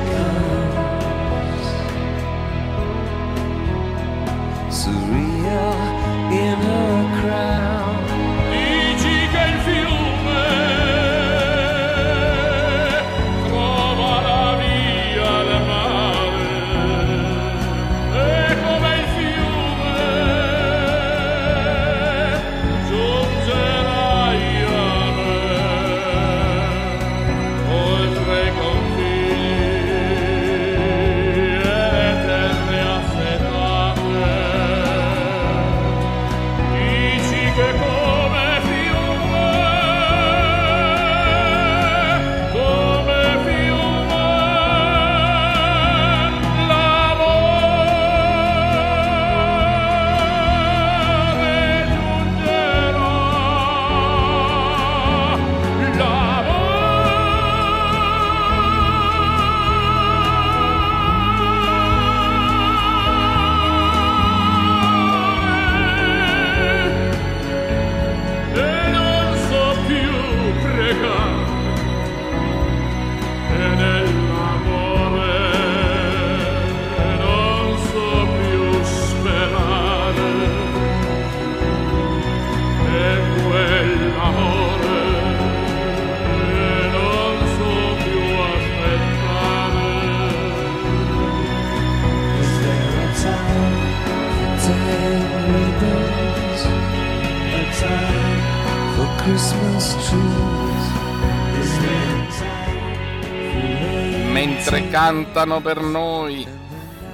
cantano 105.07 105.61
per 105.61 105.79
noi 105.79 106.45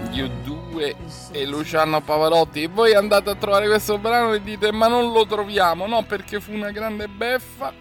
gli 0.10 0.20
U2 0.20 0.96
e 1.32 1.46
Luciano 1.46 2.02
Pavarotti 2.02 2.64
e 2.64 2.68
voi 2.68 2.96
andate 2.96 3.30
a 3.30 3.36
trovare 3.36 3.68
questo 3.68 4.00
brano 4.00 4.34
e 4.34 4.42
dite 4.42 4.72
ma 4.72 4.88
non 4.88 5.12
lo 5.12 5.28
troviamo, 5.28 5.86
no 5.86 6.02
perché 6.02 6.40
fu 6.42 6.54
una 6.54 6.72
grande 6.72 7.08
beffa. 7.08 7.72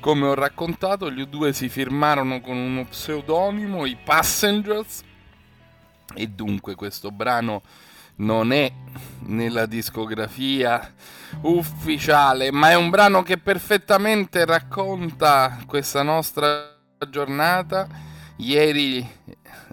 Come 0.00 0.26
ho 0.26 0.34
raccontato, 0.34 1.08
gli 1.08 1.22
U2 1.22 1.50
si 1.50 1.68
firmarono 1.68 2.40
con 2.40 2.56
uno 2.56 2.84
pseudonimo, 2.84 3.86
i 3.86 3.96
Passengers, 4.02 5.02
e 6.14 6.26
dunque 6.26 6.74
questo 6.74 7.12
brano 7.12 7.62
non 8.16 8.52
è 8.52 8.72
nella 9.26 9.66
discografia 9.66 10.94
ufficiale, 11.42 12.50
ma 12.50 12.70
è 12.70 12.74
un 12.74 12.90
brano 12.90 13.22
che 13.22 13.38
perfettamente 13.38 14.44
racconta 14.44 15.58
questa 15.64 16.02
nostra 16.02 16.76
giornata. 17.08 18.10
Ieri 18.42 19.08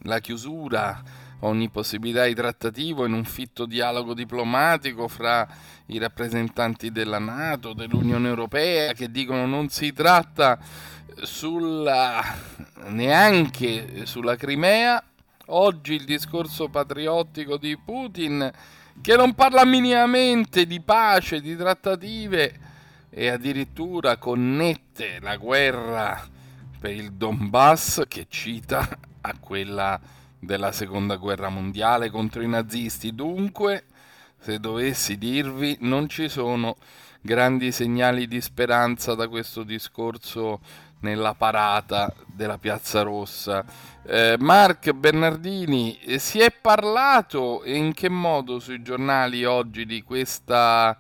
la 0.04 0.20
chiusura, 0.20 1.02
ogni 1.40 1.70
possibilità 1.70 2.26
di 2.26 2.36
trattativo 2.36 3.04
in 3.08 3.14
un 3.14 3.26
fitto 3.26 3.66
dialogo 3.66 4.14
diplomatico 4.14 5.08
fra 5.08 5.48
i 5.88 5.98
rappresentanti 5.98 6.92
della 6.92 7.18
Nato, 7.18 7.74
dell'Unione 7.74 8.28
Europea, 8.28 8.94
che 8.94 9.10
dicono 9.10 9.48
non 9.48 9.70
si 9.70 9.92
tratta 9.92 10.60
sulla, 11.24 12.24
neanche 12.90 14.06
sulla 14.06 14.36
Crimea. 14.36 15.04
Oggi 15.48 15.96
il 15.96 16.06
discorso 16.06 16.70
patriottico 16.70 17.58
di 17.58 17.76
Putin 17.76 18.52
che 19.02 19.16
non 19.16 19.34
parla 19.34 19.66
minimamente 19.66 20.68
di 20.68 20.80
pace, 20.80 21.42
di 21.42 21.56
trattative 21.56 22.60
e 23.10 23.30
addirittura 23.30 24.18
connette 24.18 25.18
la 25.22 25.38
guerra 25.38 26.38
per 26.80 26.92
il 26.92 27.12
Donbass 27.14 28.04
che 28.08 28.28
cita 28.30 28.88
a 29.22 29.36
quella 29.38 30.00
della 30.40 30.72
seconda 30.72 31.18
guerra 31.18 31.50
mondiale 31.50 32.10
contro 32.10 32.42
i 32.42 32.48
nazisti. 32.48 33.14
Dunque, 33.14 33.86
se 34.40 34.60
dovessi 34.60 35.18
dirvi, 35.18 35.78
non 35.82 36.08
ci 36.08 36.30
sono 36.30 36.78
grandi 37.22 37.74
segnali 37.74 38.28
di 38.28 38.40
speranza 38.40 39.14
da 39.14 39.28
questo 39.28 39.64
discorso 39.64 40.62
nella 41.02 41.34
parata 41.34 42.14
della 42.26 42.58
Piazza 42.58 43.02
Rossa. 43.02 43.66
Eh, 44.06 44.38
Mark 44.40 44.92
Bernardini, 44.94 46.00
eh, 46.00 46.20
si 46.20 46.40
è 46.40 46.52
parlato 46.52 47.64
e 47.64 47.76
in 47.76 47.94
che 47.94 48.10
modo 48.10 48.60
sui 48.60 48.82
giornali 48.82 49.44
oggi 49.44 49.86
di 49.86 50.02
questa, 50.02 50.98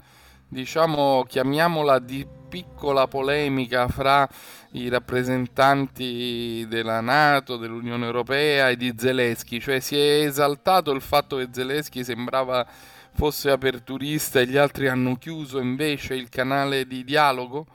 diciamo, 0.47 1.23
chiamiamola 1.23 1.99
di 1.99 2.27
piccola 2.49 3.07
polemica 3.07 3.87
fra 3.87 4.27
i 4.71 4.89
rappresentanti 4.89 6.65
della 6.67 6.99
Nato, 6.99 7.57
dell'Unione 7.57 8.05
Europea 8.05 8.69
e 8.69 8.75
di 8.75 8.93
Zelensky, 8.97 9.59
cioè 9.59 9.79
si 9.79 9.95
è 9.95 10.25
esaltato 10.25 10.91
il 10.91 11.01
fatto 11.01 11.37
che 11.37 11.49
Zelensky 11.51 12.03
sembrava 12.03 12.67
fosse 13.13 13.49
aperturista 13.49 14.39
e 14.39 14.47
gli 14.47 14.57
altri 14.57 14.87
hanno 14.87 15.15
chiuso 15.15 15.59
invece 15.59 16.15
il 16.15 16.29
canale 16.29 16.85
di 16.85 17.03
dialogo? 17.03 17.65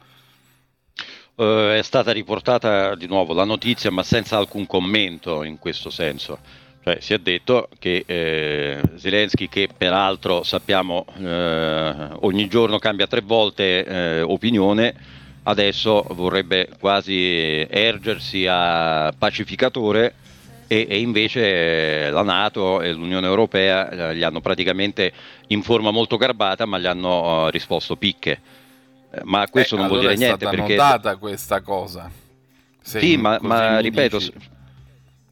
Uh, 1.36 1.72
è 1.72 1.82
stata 1.82 2.12
riportata 2.12 2.94
di 2.94 3.06
nuovo 3.06 3.34
la 3.34 3.44
notizia, 3.44 3.90
ma 3.90 4.02
senza 4.04 4.36
alcun 4.36 4.66
commento 4.66 5.42
in 5.42 5.58
questo 5.58 5.90
senso. 5.90 6.38
Cioè, 6.85 6.99
si 7.01 7.14
è 7.14 7.18
detto 7.18 7.70
che 7.78 8.05
eh, 8.05 8.78
Zelensky, 8.97 9.49
che 9.49 9.70
peraltro 9.74 10.43
sappiamo 10.43 11.07
eh, 11.16 12.09
ogni 12.20 12.47
giorno 12.47 12.78
cambia 12.78 13.07
tre 13.07 13.22
volte 13.22 13.85
eh, 13.87 14.20
opinione, 14.20 14.95
adesso 15.45 16.05
vorrebbe 16.11 16.68
quasi 16.78 17.66
ergersi 17.70 18.47
a 18.47 19.14
pacificatore 19.16 20.12
e, 20.66 20.87
e 20.87 20.99
invece 20.99 22.11
la 22.11 22.22
Nato 22.22 22.82
e 22.82 22.93
l'Unione 22.93 23.28
Europea 23.28 24.11
eh, 24.11 24.16
gli 24.16 24.22
hanno 24.22 24.43
praticamente 24.43 25.11
in 25.47 25.62
forma 25.62 25.91
molto 25.91 26.18
garbata, 26.18 26.66
ma 26.66 26.78
gli 26.78 26.87
hanno 26.87 27.47
uh, 27.47 27.49
risposto 27.49 27.97
picche. 27.97 28.41
Eh, 29.11 29.20
ma 29.22 29.49
questo 29.49 29.76
Eh, 29.76 29.78
non 29.78 29.87
vuol 29.87 30.01
allora 30.01 30.14
dire 30.14 30.26
niente 30.26 30.45
è 30.45 30.49
stata 30.49 30.62
perché 30.62 30.76
notata 30.76 31.16
questa 31.16 31.62
cosa. 31.62 32.11
Sì, 32.82 33.16
ma, 33.16 33.39
ma 33.41 33.78
ripeto, 33.78 34.18
dici. 34.18 34.32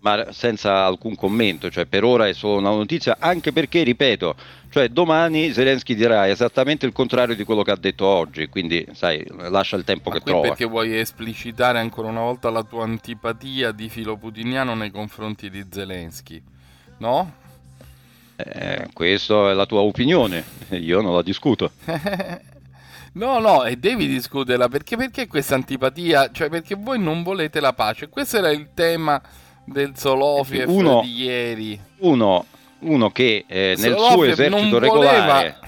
Ma 0.03 0.33
senza 0.33 0.85
alcun 0.85 1.15
commento, 1.15 1.71
cioè 1.71 1.87
per 1.87 2.03
ora 2.03 2.27
è 2.27 2.33
solo 2.33 2.59
una 2.59 2.71
notizia, 2.71 3.17
anche 3.21 3.53
perché, 3.53 3.85
ripeto, 3.85 4.35
cioè 4.69 4.89
domani 4.89 5.53
Zelensky 5.53 5.95
dirà 5.95 6.29
esattamente 6.29 6.87
il 6.87 6.93
contrario 6.93 7.37
di 7.37 7.45
quello 7.45 7.63
che 7.63 7.71
ha 7.71 7.77
detto 7.77 8.05
oggi, 8.05 8.49
quindi 8.49 8.85
sai, 8.93 9.25
lascia 9.49 9.77
il 9.77 9.85
tempo 9.85 10.11
Ma 10.11 10.17
che 10.17 10.23
trova. 10.25 10.49
perché 10.49 10.65
vuoi 10.65 10.99
esplicitare 10.99 11.79
ancora 11.79 12.09
una 12.09 12.23
volta 12.23 12.51
la 12.51 12.65
tua 12.65 12.83
antipatia 12.83 13.71
di 13.71 13.89
filo 13.89 14.17
putiniano 14.17 14.75
nei 14.75 14.91
confronti 14.91 15.49
di 15.49 15.65
Zelensky, 15.71 16.43
no? 16.99 17.35
Eh, 18.35 18.89
questa 18.93 19.51
è 19.51 19.55
la 19.55 19.67
tua 19.67 19.83
opinione, 19.83 20.43
io 20.71 21.01
non 21.01 21.15
la 21.15 21.23
discuto. 21.23 21.71
No, 23.15 23.41
no, 23.41 23.65
e 23.65 23.77
devi 23.77 24.07
discuterla 24.07 24.69
perché, 24.71 24.97
perché 24.97 25.27
questa 25.27 25.55
antipatia? 25.55 26.31
Cioè, 26.33 26.49
perché 26.49 26.75
voi 26.77 26.99
non 26.99 27.23
volete 27.23 27.61
la 27.61 27.75
pace. 27.75 28.09
Questo 28.09 28.39
era 28.39 28.51
il 28.51 28.69
tema 28.73 29.21
del 29.65 29.93
Solofiev 29.97 30.69
Uno- 30.69 31.01
di 31.03 31.23
ieri. 31.23 31.81
Uno, 31.99 32.45
uno 32.81 33.11
che 33.11 33.45
eh, 33.47 33.75
nel 33.79 33.97
suo 33.97 34.25
esercito 34.25 34.79
regolare... 34.79 35.59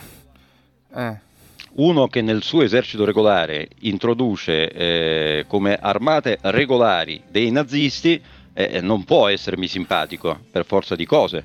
Eh, 0.95 1.23
Uno 1.77 2.07
che 2.07 2.23
nel 2.23 2.43
suo 2.45 2.63
esercito 2.63 3.05
regolare 3.05 3.67
introduce 3.81 4.71
eh, 4.71 5.45
come 5.49 5.77
armate 5.81 6.39
regolari 6.43 7.21
dei 7.29 7.51
nazisti 7.51 8.23
eh, 8.53 8.81
non 8.81 9.03
può 9.03 9.27
essermi 9.27 9.67
simpatico 9.67 10.39
per 10.53 10.65
forza 10.67 10.95
di 10.95 11.05
cose. 11.05 11.43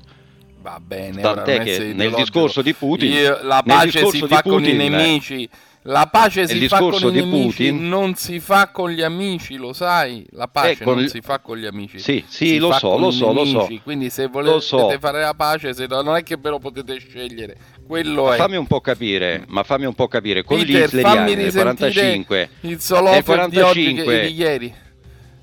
va 0.62 0.78
bene. 0.80 1.20
Tant'è 1.20 1.58
che 1.64 1.92
nel 1.94 2.14
discorso 2.14 2.62
di 2.62 2.74
Putin- 2.74 3.10
Io- 3.10 3.40
la 3.42 3.60
pace 3.66 4.06
si 4.06 4.20
fa 4.28 4.40
con 4.42 4.62
i 4.62 4.70
Putin- 4.70 4.76
nemici. 4.76 5.48
La 5.84 6.06
pace 6.08 6.46
si 6.46 6.68
fa 6.68 6.78
con 6.78 6.92
i 7.08 7.10
nemici, 7.10 7.70
Putin- 7.70 7.88
non 7.88 8.14
si 8.14 8.38
fa 8.38 8.68
con 8.68 8.90
gli 8.90 9.00
amici, 9.00 9.56
lo 9.56 9.72
sai? 9.72 10.26
La 10.32 10.46
pace 10.46 10.82
Eh, 10.82 10.84
non 10.84 10.98
il- 11.00 11.08
si 11.08 11.20
fa 11.22 11.38
con 11.38 11.56
gli 11.56 11.64
amici. 11.64 11.98
Sì, 11.98 12.22
sì, 12.28 12.46
si 12.48 12.58
lo 12.58 12.70
so, 12.72 12.98
lo 12.98 13.10
so, 13.10 13.32
lo 13.32 13.46
so. 13.46 13.60
nemici. 13.62 13.80
Quindi 13.82 14.10
se 14.10 14.26
volete 14.26 14.60
so. 14.60 14.94
fare 15.00 15.20
la 15.22 15.32
pace, 15.32 15.72
se 15.72 15.86
no- 15.86 16.02
non 16.02 16.16
è 16.16 16.22
che 16.22 16.36
ve 16.36 16.50
lo 16.50 16.58
potete 16.58 16.98
scegliere. 16.98 17.56
Quello 17.86 18.30
è. 18.30 18.36
Fammi 18.36 18.56
un 18.56 18.66
po' 18.66 18.82
capire, 18.82 19.44
ma 19.48 19.62
fammi 19.62 19.86
un 19.86 19.94
po' 19.94 20.06
capire, 20.06 20.44
con 20.44 20.58
Peter, 20.58 20.74
gli 20.74 20.84
hitleriani 20.84 21.34
nel 21.34 21.44
risentire 21.46 21.62
45, 21.62 22.48
il 22.60 22.68
nel 22.68 22.80
Solofiev 22.80 23.48
di 23.48 23.60
oggi 23.60 23.84
che- 23.94 24.02
45 24.02 24.20
di 24.26 24.34
ieri. 24.34 24.74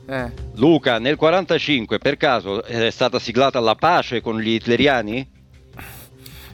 Eh. 0.09 0.31
Luca, 0.55 0.99
nel 0.99 1.15
45 1.15 1.97
per 1.97 2.15
caso 2.15 2.63
è 2.63 2.91
stata 2.91 3.17
siglata 3.19 3.59
la 3.59 3.75
pace 3.75 4.21
con 4.21 4.39
gli 4.39 4.49
hitleriani? 4.51 5.35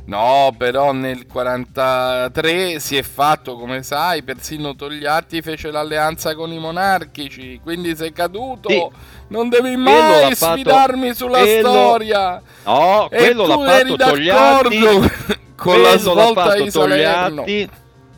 No, 0.06 0.54
però 0.58 0.92
nel 0.92 1.26
43 1.28 2.80
si 2.80 2.98
è 2.98 3.04
fatto, 3.04 3.56
come 3.56 3.84
sai, 3.84 4.22
persino 4.22 4.76
Togliatti 4.76 5.42
fece 5.42 5.72
l'alleanza 5.72 6.36
con 6.36 6.52
i 6.52 6.60
monarchici, 6.60 7.60
quindi 7.64 7.96
sei 7.96 8.12
caduto. 8.12 8.70
Sì. 8.70 8.86
Non 9.30 9.48
devi 9.50 9.76
mai 9.78 10.22
l'ha 10.30 10.36
fatto- 10.36 10.54
sfidarmi 10.54 11.14
sulla 11.14 11.40
quello- 11.40 11.70
storia. 11.70 12.42
No, 12.66 13.10
E 13.10 13.18
quello 13.18 13.44
tu 13.46 13.64
l'ha 13.64 13.80
eri 13.80 13.90
fatto 13.96 14.10
Togliatti. 14.12 14.78
con 14.84 15.02
la 15.02 15.40
quello 15.56 15.82
l'ha 15.84 15.98
svolta 15.98 16.42
fatto 16.44 16.64
di. 16.64 16.72
Togliatti. 16.72 17.70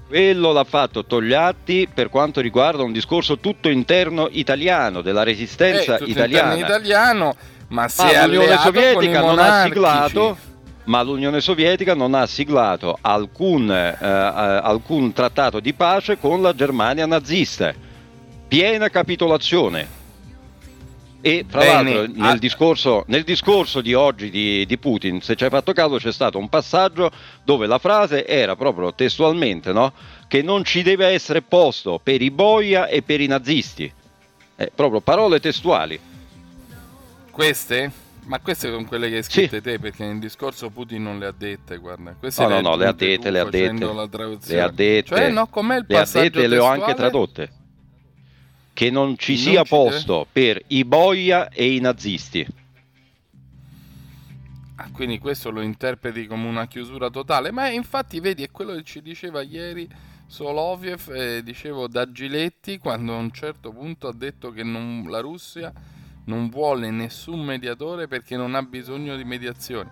Quello 0.07 0.51
l'ha 0.51 0.63
fatto 0.63 1.05
Togliatti 1.05 1.87
per 1.93 2.09
quanto 2.09 2.39
riguarda 2.41 2.83
un 2.83 2.91
discorso 2.91 3.37
tutto 3.39 3.69
interno 3.69 4.27
italiano, 4.31 5.01
della 5.01 5.23
resistenza 5.23 5.97
Eh, 5.97 6.05
italiana. 6.05 6.55
italiano, 6.55 7.35
ma 7.69 7.87
si 7.87 8.01
Ma 8.03 8.25
l'Unione 8.25 8.57
Sovietica 8.57 9.21
non 9.21 9.39
ha 9.39 9.63
siglato, 9.63 10.37
ma 10.85 11.01
l'Unione 11.01 11.41
Sovietica 11.41 11.93
non 11.93 12.13
ha 12.13 12.25
siglato 12.25 12.97
alcun, 13.01 13.71
eh, 13.71 13.97
eh, 13.99 14.05
alcun 14.05 15.13
trattato 15.13 15.59
di 15.59 15.73
pace 15.73 16.17
con 16.17 16.41
la 16.41 16.53
Germania 16.53 17.05
nazista. 17.05 17.73
Piena 18.47 18.89
capitolazione. 18.89 20.03
E 21.21 21.43
fra 21.47 21.59
Bene, 21.59 21.93
l'altro 21.93 22.21
nel, 22.23 22.37
discorso, 22.37 23.03
nel 23.07 23.23
discorso 23.23 23.81
di 23.81 23.95
oggi 23.95 24.29
di, 24.29 24.63
di 24.67 24.77
Putin, 24.77 25.21
se 25.21 25.35
ci 25.35 25.43
hai 25.43 25.49
fatto 25.49 25.73
caso, 25.73 25.97
c'è 25.97 26.11
stato 26.11 26.37
un 26.37 26.49
passaggio 26.49 27.09
dove 27.43 27.65
la 27.65 27.79
frase 27.79 28.27
era 28.27 28.55
proprio 28.55 28.93
testualmente 28.93 29.73
no? 29.73 29.91
che 30.27 30.43
non 30.43 30.63
ci 30.63 30.83
deve 30.83 31.07
essere 31.07 31.41
posto 31.41 31.99
per 32.01 32.21
i 32.21 32.29
boia 32.29 32.85
e 32.85 33.01
per 33.01 33.21
i 33.21 33.27
nazisti. 33.27 33.91
Eh, 34.55 34.71
proprio 34.73 35.01
parole 35.01 35.39
testuali. 35.39 35.99
Queste? 37.31 37.91
Ma 38.25 38.39
queste 38.39 38.69
sono 38.69 38.85
quelle 38.85 39.07
che 39.09 39.17
hai 39.17 39.23
scritte 39.23 39.61
te, 39.61 39.77
perché 39.77 40.03
nel 40.03 40.17
discorso 40.17 40.71
Putin 40.71 41.03
non 41.03 41.19
le 41.19 41.27
ha 41.27 41.31
dette, 41.31 41.77
guarda. 41.77 42.15
Queste 42.17 42.41
No, 42.41 42.49
le 42.49 42.61
no, 42.61 42.69
no, 42.69 42.75
le 42.75 42.87
ha 42.87 42.91
dette, 42.91 43.29
le 43.29 43.39
ha 43.39 43.45
dette. 43.45 43.85
Le 44.47 44.61
ha 44.61 44.69
dette. 44.69 45.03
Cioè, 45.03 45.29
no, 45.29 45.47
com'è 45.47 45.77
il 45.77 45.85
le 45.87 45.95
ha 45.95 45.99
passaggio 45.99 46.23
dette 46.23 46.47
le 46.47 46.57
ho 46.57 46.65
anche 46.65 46.93
tradotte. 46.95 47.51
Che 48.73 48.89
non 48.89 49.15
ci 49.17 49.33
Non 49.33 49.41
sia 49.41 49.63
ci 49.63 49.69
posto 49.69 50.27
per 50.31 50.61
i 50.67 50.83
boia 50.83 51.49
e 51.49 51.75
i 51.75 51.79
nazisti. 51.79 52.45
Ah, 54.77 54.89
quindi 54.91 55.19
questo 55.19 55.51
lo 55.51 55.61
interpreti 55.61 56.25
come 56.25 56.47
una 56.47 56.67
chiusura 56.67 57.09
totale, 57.09 57.51
ma 57.51 57.69
infatti 57.69 58.19
vedi 58.19 58.43
è 58.43 58.51
quello 58.51 58.73
che 58.73 58.83
ci 58.83 59.01
diceva 59.01 59.41
ieri 59.41 59.87
Soloviev, 60.25 61.11
eh, 61.13 61.43
dicevo, 61.43 61.87
da 61.87 62.11
Giletti, 62.11 62.79
quando 62.79 63.13
a 63.13 63.17
un 63.17 63.31
certo 63.31 63.71
punto 63.71 64.07
ha 64.07 64.13
detto 64.13 64.51
che 64.51 64.63
non, 64.63 65.05
la 65.07 65.19
Russia 65.19 65.71
non 66.25 66.49
vuole 66.49 66.89
nessun 66.91 67.41
mediatore 67.43 68.07
perché 68.07 68.35
non 68.35 68.55
ha 68.55 68.61
bisogno 68.61 69.15
di 69.15 69.23
mediazioni. 69.23 69.89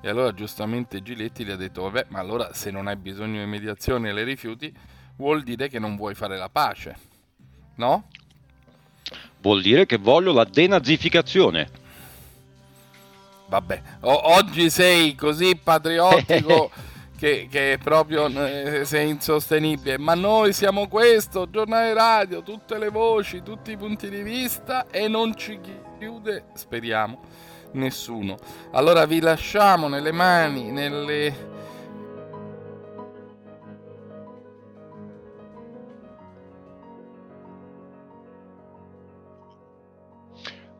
E 0.00 0.08
allora 0.08 0.32
giustamente 0.34 1.02
Giletti 1.02 1.44
gli 1.44 1.50
ha 1.50 1.56
detto, 1.56 1.82
vabbè, 1.82 2.06
ma 2.08 2.18
allora 2.18 2.52
se 2.52 2.70
non 2.70 2.88
hai 2.88 2.96
bisogno 2.96 3.40
di 3.40 3.46
mediazioni 3.46 4.08
e 4.08 4.12
le 4.12 4.24
rifiuti, 4.24 4.74
vuol 5.16 5.42
dire 5.42 5.68
che 5.68 5.78
non 5.78 5.96
vuoi 5.96 6.14
fare 6.14 6.36
la 6.36 6.48
pace, 6.48 6.96
no? 7.76 8.08
Vuol 9.40 9.62
dire 9.62 9.86
che 9.86 9.98
voglio 9.98 10.32
la 10.32 10.44
denazificazione. 10.44 11.80
Vabbè, 13.46 13.82
o- 14.00 14.34
oggi 14.34 14.70
sei 14.70 15.14
così 15.14 15.56
patriottico 15.62 16.70
che, 17.22 17.46
che 17.48 17.78
proprio 17.80 18.26
eh, 18.26 18.84
sei 18.84 19.10
insostenibile, 19.10 19.96
ma 19.96 20.14
noi 20.14 20.52
siamo 20.52 20.88
questo, 20.88 21.48
giornale 21.48 21.94
radio, 21.94 22.42
tutte 22.42 22.78
le 22.78 22.88
voci, 22.88 23.44
tutti 23.44 23.70
i 23.70 23.76
punti 23.76 24.08
di 24.08 24.22
vista 24.22 24.88
e 24.90 25.06
non 25.06 25.36
ci 25.36 25.60
chiude, 26.00 26.46
speriamo, 26.54 27.20
nessuno. 27.74 28.36
Allora 28.72 29.06
vi 29.06 29.20
lasciamo 29.20 29.86
nelle 29.86 30.10
mani, 30.10 30.72
nelle... 30.72 31.51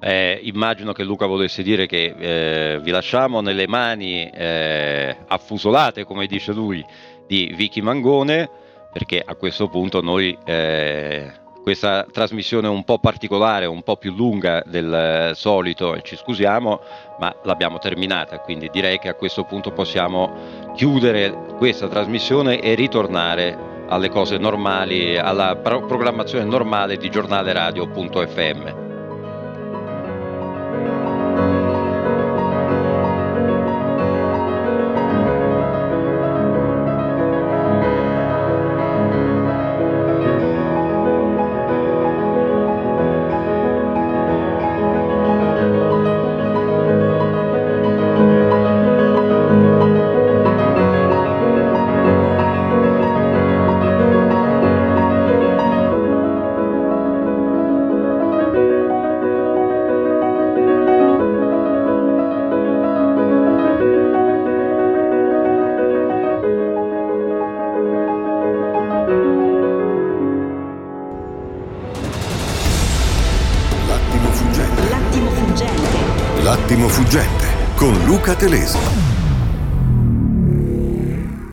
Eh, 0.05 0.41
immagino 0.43 0.93
che 0.93 1.05
Luca 1.05 1.27
volesse 1.27 1.63
dire 1.63 1.87
che 1.87 2.15
eh, 2.19 2.81
vi 2.81 2.91
lasciamo 2.91 3.41
nelle 3.41 3.69
mani 3.69 4.29
eh, 4.29 5.17
affusolate, 5.29 6.05
come 6.05 6.27
dice 6.27 6.53
lui, 6.53 6.85
di 7.29 7.55
Vicky 7.57 7.81
Mangone, 7.81 8.51
perché 8.93 9.23
a 9.25 9.37
questo 9.37 9.69
punto 9.69 10.01
noi 10.01 10.37
eh, 10.45 11.31
questa 11.63 12.05
trasmissione 12.11 12.67
un 12.67 12.83
po' 12.83 12.99
particolare, 12.99 13.67
un 13.67 13.83
po' 13.83 13.97
più 13.97 14.13
lunga 14.13 14.65
del 14.67 15.31
solito, 15.35 16.01
ci 16.03 16.17
scusiamo, 16.17 16.81
ma 17.21 17.33
l'abbiamo 17.45 17.79
terminata, 17.79 18.41
quindi 18.41 18.69
direi 18.73 18.99
che 18.99 19.09
a 19.09 19.15
questo 19.15 19.45
punto 19.45 19.71
possiamo 19.71 20.73
chiudere 20.75 21.33
questa 21.59 21.87
trasmissione 21.87 22.61
e 22.61 22.75
ritornare 22.75 23.57
alle 23.87 24.09
cose 24.09 24.37
normali, 24.37 25.17
alla 25.17 25.55
pro- 25.55 25.87
programmazione 25.87 26.45
normale 26.45 26.97
di 26.97 27.09
giornale 27.09 27.53